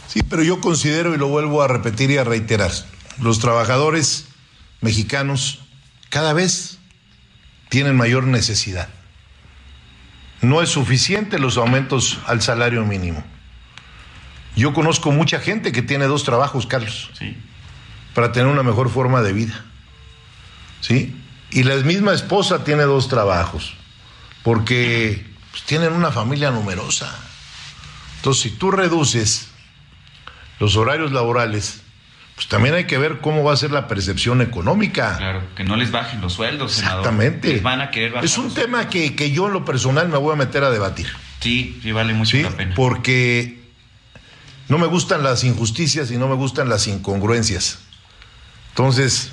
[0.09, 2.71] Sí, pero yo considero, y lo vuelvo a repetir y a reiterar,
[3.21, 4.27] los trabajadores
[4.81, 5.61] mexicanos
[6.11, 6.79] cada vez
[7.69, 8.89] tienen mayor necesidad.
[10.43, 13.25] No es suficiente los aumentos al salario mínimo.
[14.57, 17.37] Yo conozco mucha gente que tiene dos trabajos, Carlos, Sí.
[18.15, 19.65] Para tener una mejor forma de vida.
[20.81, 21.15] ¿Sí?
[21.51, 23.75] Y la misma esposa tiene dos trabajos,
[24.43, 27.15] porque pues, tienen una familia numerosa.
[28.17, 29.49] Entonces, si tú reduces
[30.61, 31.81] los horarios laborales,
[32.35, 35.17] pues también hay que ver cómo va a ser la percepción económica.
[35.17, 36.79] Claro, que no les bajen los sueldos.
[36.79, 37.49] Exactamente.
[37.53, 38.25] Les van a querer bajar.
[38.25, 40.71] es un los- tema que, que yo en lo personal me voy a meter a
[40.71, 41.07] debatir.
[41.41, 42.43] Sí, sí, vale mucho ¿sí?
[42.43, 42.75] la pena.
[42.75, 43.63] Porque
[44.69, 47.79] no me gustan las injusticias y no me gustan las incongruencias.
[48.79, 49.31] Entonces,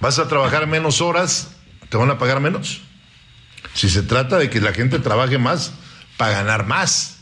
[0.00, 1.50] vas a trabajar menos horas,
[1.90, 2.80] te van a pagar menos.
[3.74, 5.74] Si se trata de que la gente trabaje más
[6.16, 7.18] para ganar más.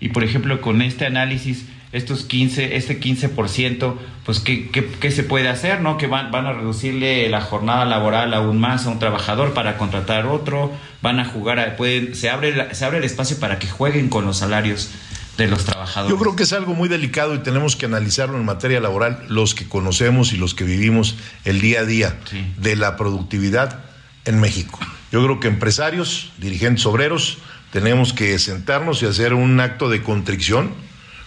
[0.00, 3.94] Y por ejemplo, con este análisis, estos 15, este 15%,
[4.26, 5.80] pues ¿qué, qué, qué se puede hacer?
[5.80, 5.96] ¿No?
[5.96, 10.26] Que van, van a reducirle la jornada laboral aún más a un trabajador para contratar
[10.26, 13.66] otro, van a jugar, a- pueden, se, abre la- se abre el espacio para que
[13.68, 14.90] jueguen con los salarios
[15.36, 16.10] de los trabajadores.
[16.16, 19.54] Yo creo que es algo muy delicado y tenemos que analizarlo en materia laboral, los
[19.54, 22.44] que conocemos y los que vivimos el día a día Sí.
[22.56, 23.80] de la productividad
[24.24, 24.78] en México.
[25.12, 27.38] Yo creo que empresarios, dirigentes obreros,
[27.70, 30.72] tenemos que sentarnos y hacer un acto de contrición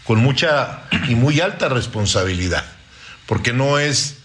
[0.03, 2.65] con mucha y muy alta responsabilidad,
[3.27, 4.15] porque no es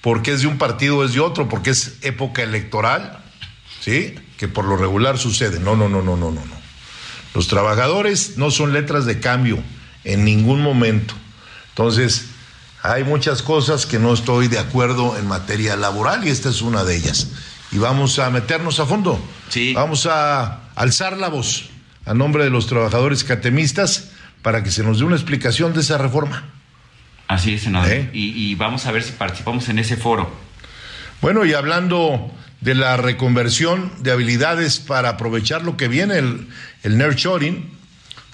[0.00, 3.18] porque es de un partido o es de otro, porque es época electoral,
[3.80, 4.14] ¿sí?
[4.36, 5.58] Que por lo regular sucede.
[5.58, 6.57] No, no, no, no, no, no, no.
[7.34, 9.62] Los trabajadores no son letras de cambio
[10.04, 11.14] en ningún momento.
[11.70, 12.26] Entonces,
[12.82, 16.84] hay muchas cosas que no estoy de acuerdo en materia laboral y esta es una
[16.84, 17.28] de ellas.
[17.70, 19.20] Y vamos a meternos a fondo.
[19.48, 19.74] Sí.
[19.74, 21.70] Vamos a alzar la voz
[22.06, 24.10] a nombre de los trabajadores catemistas
[24.42, 26.44] para que se nos dé una explicación de esa reforma.
[27.26, 27.92] Así es, senador.
[27.92, 28.10] ¿Eh?
[28.14, 30.30] Y, y vamos a ver si participamos en ese foro.
[31.20, 36.48] Bueno, y hablando de la reconversión de habilidades para aprovechar lo que viene, el,
[36.82, 37.78] el nurturing,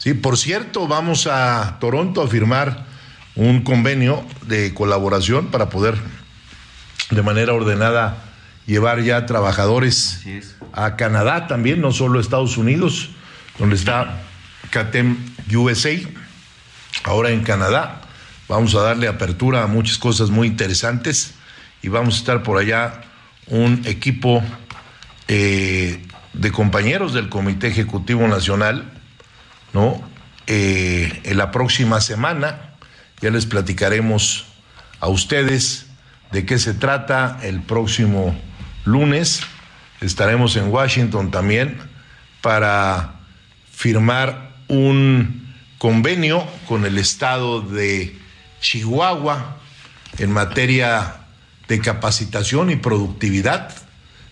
[0.04, 2.84] Sí, por cierto, vamos a Toronto a firmar
[3.36, 5.96] un convenio de colaboración para poder
[7.10, 8.22] de manera ordenada
[8.66, 10.22] llevar ya trabajadores
[10.74, 13.12] a Canadá también, no solo a Estados Unidos,
[13.58, 14.20] donde está
[14.68, 15.16] CATEM
[15.54, 15.96] USA,
[17.04, 18.02] ahora en Canadá.
[18.46, 21.32] Vamos a darle apertura a muchas cosas muy interesantes
[21.80, 23.00] y vamos a estar por allá
[23.48, 24.42] un equipo
[25.28, 28.92] eh, de compañeros del Comité Ejecutivo Nacional,
[29.72, 30.02] ¿no?
[30.46, 32.74] Eh, en la próxima semana
[33.20, 34.46] ya les platicaremos
[35.00, 35.86] a ustedes
[36.32, 38.36] de qué se trata el próximo
[38.84, 39.40] lunes.
[40.00, 41.78] Estaremos en Washington también
[42.42, 43.14] para
[43.72, 48.18] firmar un convenio con el estado de
[48.60, 49.56] Chihuahua
[50.18, 51.23] en materia
[51.68, 53.74] de capacitación y productividad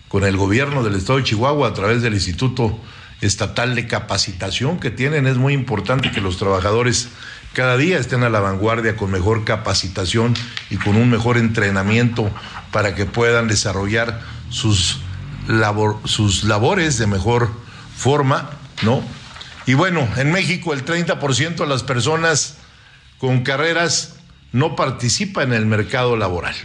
[0.07, 2.79] con el gobierno del estado de Chihuahua a través del Instituto
[3.21, 5.25] Estatal de Capacitación que tienen.
[5.25, 7.09] Es muy importante que los trabajadores
[7.53, 10.33] cada día estén a la vanguardia con mejor capacitación
[10.69, 12.29] y con un mejor entrenamiento
[12.71, 14.99] para que puedan desarrollar sus,
[15.47, 17.51] labor, sus labores de mejor
[17.95, 18.49] forma,
[18.81, 19.03] ¿no?
[19.65, 22.57] Y bueno, en México el 30% de las personas
[23.19, 24.15] con carreras
[24.51, 26.55] no participa en el mercado laboral.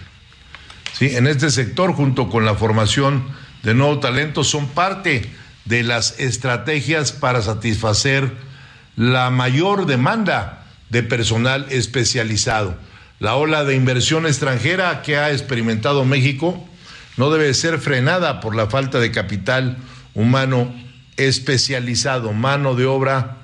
[1.00, 3.24] En este sector, junto con la formación
[3.62, 5.30] de nuevo talento, son parte
[5.64, 8.32] de las estrategias para satisfacer
[8.96, 12.76] la mayor demanda de personal especializado.
[13.20, 16.66] La ola de inversión extranjera que ha experimentado México
[17.16, 19.76] no debe ser frenada por la falta de capital
[20.14, 20.72] humano
[21.16, 23.38] especializado, mano de obra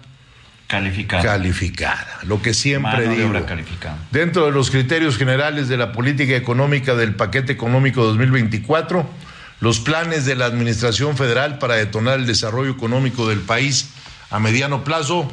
[0.74, 1.22] calificada.
[1.22, 3.28] Calificada, lo que siempre Mano de digo.
[3.28, 3.98] obra calificada.
[4.10, 9.08] Dentro de los criterios generales de la política económica del paquete económico 2024,
[9.60, 13.90] los planes de la Administración Federal para detonar el desarrollo económico del país
[14.30, 15.30] a mediano plazo,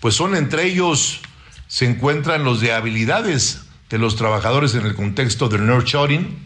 [0.00, 1.20] pues son entre ellos
[1.66, 6.38] se encuentran los de habilidades de los trabajadores en el contexto del nurturing.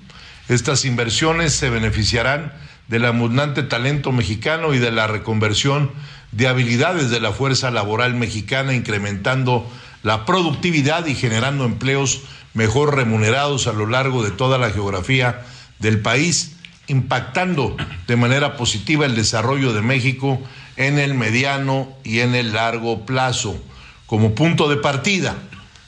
[0.49, 2.53] Estas inversiones se beneficiarán
[2.86, 5.91] del abundante talento mexicano y de la reconversión
[6.33, 9.68] de habilidades de la fuerza laboral mexicana, incrementando
[10.03, 12.22] la productividad y generando empleos
[12.55, 15.45] mejor remunerados a lo largo de toda la geografía
[15.79, 16.57] del país,
[16.87, 17.76] impactando
[18.07, 20.41] de manera positiva el desarrollo de México
[20.76, 23.61] en el mediano y en el largo plazo.
[24.07, 25.37] Como punto de partida,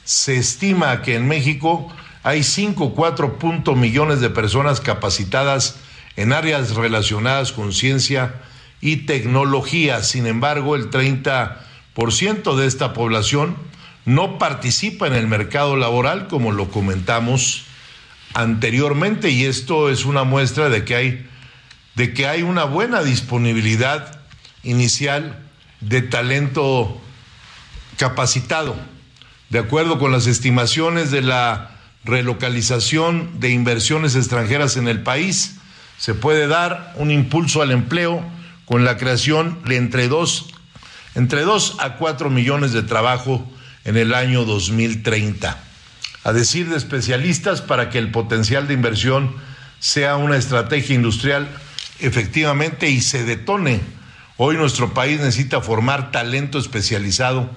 [0.03, 1.91] se estima que en México
[2.23, 5.77] hay 5 4 punto millones de personas capacitadas
[6.15, 8.35] en áreas relacionadas con ciencia
[8.81, 10.03] y tecnología.
[10.03, 13.55] Sin embargo, el 30% de esta población
[14.05, 17.63] no participa en el mercado laboral, como lo comentamos
[18.33, 21.27] anteriormente, y esto es una muestra de que hay,
[21.95, 24.21] de que hay una buena disponibilidad
[24.63, 25.39] inicial
[25.81, 26.99] de talento
[27.97, 28.75] capacitado.
[29.49, 31.71] De acuerdo con las estimaciones de la
[32.03, 35.57] relocalización de inversiones extranjeras en el país,
[35.97, 38.23] se puede dar un impulso al empleo
[38.71, 40.45] con la creación de entre dos,
[41.13, 43.45] entre dos a cuatro millones de trabajo
[43.83, 45.61] en el año 2030.
[46.23, 49.35] A decir de especialistas, para que el potencial de inversión
[49.79, 51.49] sea una estrategia industrial
[51.99, 53.81] efectivamente y se detone,
[54.37, 57.49] hoy nuestro país necesita formar talento especializado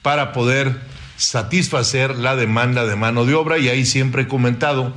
[0.00, 0.80] para poder
[1.18, 4.94] satisfacer la demanda de mano de obra y ahí siempre he comentado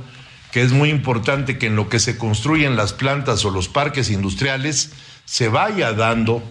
[0.52, 4.08] que es muy importante que en lo que se construyen las plantas o los parques
[4.08, 4.92] industriales
[5.26, 6.42] se vaya dando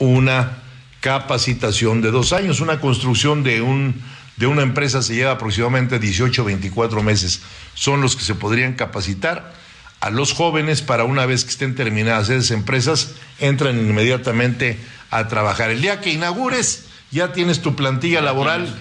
[0.00, 0.58] una
[1.00, 2.60] capacitación de dos años.
[2.60, 4.02] Una construcción de, un,
[4.36, 7.42] de una empresa se lleva aproximadamente 18 24 meses.
[7.74, 9.54] Son los que se podrían capacitar
[10.00, 14.78] a los jóvenes para una vez que estén terminadas esas empresas, entran inmediatamente
[15.10, 15.70] a trabajar.
[15.70, 18.72] El día que inaugures, ya tienes tu plantilla laboral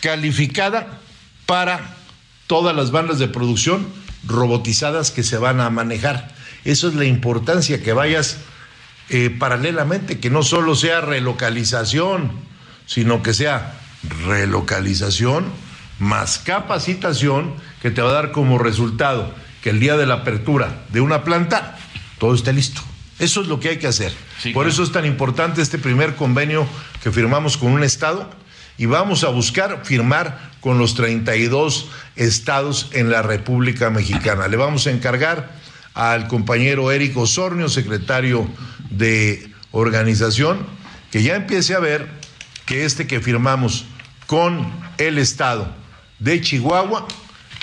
[0.00, 0.98] calificada
[1.46, 1.94] para
[2.46, 3.86] todas las bandas de producción
[4.26, 6.34] robotizadas que se van a manejar.
[6.64, 8.38] Eso es la importancia que vayas
[9.10, 12.30] eh, paralelamente, que no solo sea relocalización,
[12.86, 13.74] sino que sea
[14.26, 15.46] relocalización
[15.98, 20.84] más capacitación que te va a dar como resultado que el día de la apertura
[20.90, 21.78] de una planta
[22.18, 22.82] todo esté listo.
[23.18, 24.12] Eso es lo que hay que hacer.
[24.40, 24.72] Sí, Por claro.
[24.72, 26.66] eso es tan importante este primer convenio
[27.02, 28.30] que firmamos con un estado
[28.78, 34.48] y vamos a buscar firmar con los 32 estados en la República Mexicana.
[34.48, 35.59] Le vamos a encargar
[35.94, 38.48] al compañero Eric Osornio, secretario
[38.90, 40.66] de organización,
[41.10, 42.08] que ya empiece a ver
[42.66, 43.84] que este que firmamos
[44.26, 45.74] con el estado
[46.18, 47.06] de Chihuahua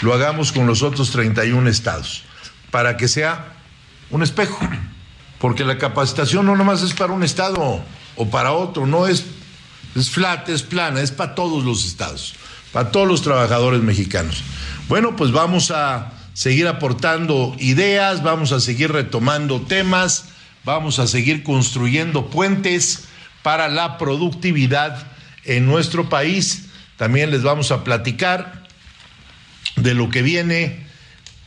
[0.01, 2.23] lo hagamos con los otros 31 estados,
[2.71, 3.53] para que sea
[4.09, 4.59] un espejo,
[5.39, 7.81] porque la capacitación no nomás es para un estado
[8.15, 9.25] o para otro, no es
[9.95, 12.35] Es flat, es plana, es para todos los estados,
[12.71, 14.43] para todos los trabajadores mexicanos.
[14.87, 20.25] Bueno, pues vamos a seguir aportando ideas, vamos a seguir retomando temas,
[20.63, 23.05] vamos a seguir construyendo puentes
[23.41, 25.07] para la productividad
[25.45, 26.67] en nuestro país.
[26.95, 28.67] También les vamos a platicar
[29.77, 30.85] de lo que viene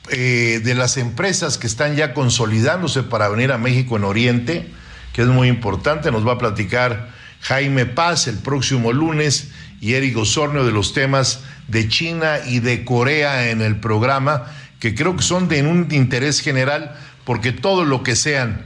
[0.09, 4.73] eh, de las empresas que están ya consolidándose para venir a México en Oriente,
[5.13, 6.11] que es muy importante.
[6.11, 7.13] Nos va a platicar
[7.43, 12.85] Jaime Paz el próximo lunes y Eric Osornio de los temas de China y de
[12.85, 14.47] Corea en el programa,
[14.81, 18.65] que creo que son de un interés general, porque todo lo que sean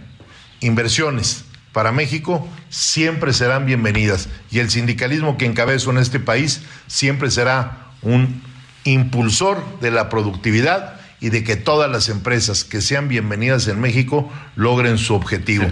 [0.61, 4.29] inversiones para México siempre serán bienvenidas.
[4.51, 8.43] Y el sindicalismo que encabezo en este país siempre será un
[8.85, 14.31] impulsor de la productividad y de que todas las empresas que sean bienvenidas en México
[14.57, 15.67] logren su objetivo.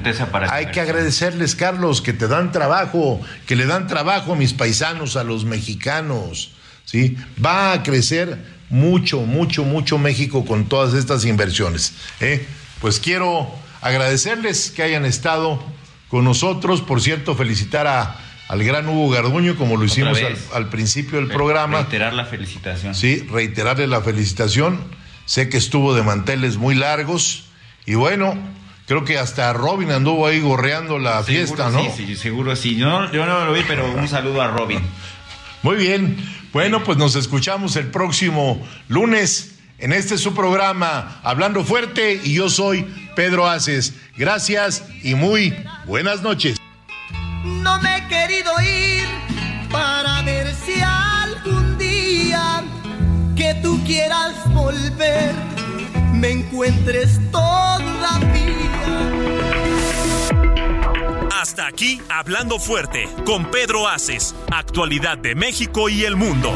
[0.51, 5.17] Hay que agradecerles, Carlos, que te dan trabajo, que le dan trabajo a mis paisanos,
[5.17, 6.53] a los mexicanos.
[6.85, 7.17] ¿sí?
[7.45, 8.39] Va a crecer
[8.73, 11.95] mucho, mucho, mucho México con todas estas inversiones.
[12.21, 12.45] ¿eh?
[12.81, 13.49] Pues quiero
[13.81, 15.63] agradecerles que hayan estado
[16.09, 16.81] con nosotros.
[16.81, 18.19] Por cierto, felicitar a,
[18.49, 21.83] al gran Hugo Garduño, como lo hicimos al, al, principio del programa.
[21.83, 22.97] Reiterar la felicitación.
[22.97, 24.81] Sí, reiterarle la felicitación
[25.25, 27.45] Sé que estuvo de manteles muy largos
[27.87, 28.37] y bueno,
[28.87, 31.83] creo que hasta Robin anduvo ahí gorreando la fiesta, ¿no?
[31.85, 32.77] Sí, sí, seguro sí.
[32.77, 34.81] Yo, yo no lo vi, pero un saludo a Robin.
[35.63, 36.17] Muy bien.
[36.53, 42.51] Bueno, pues nos escuchamos el próximo lunes en este su programa Hablando Fuerte y yo
[42.51, 42.83] soy
[43.17, 43.95] Pedro Aces.
[44.19, 46.59] Gracias y muy buenas noches.
[47.43, 49.05] No me he querido ir
[49.71, 52.63] para ver si algún día
[53.35, 55.33] que tú quieras volver,
[56.13, 58.32] me encuentres todavía.
[61.43, 66.55] Hasta aquí, hablando fuerte, con Pedro Aces, actualidad de México y el mundo.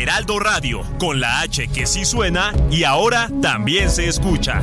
[0.00, 4.62] Heraldo Radio, con la H que sí suena y ahora también se escucha.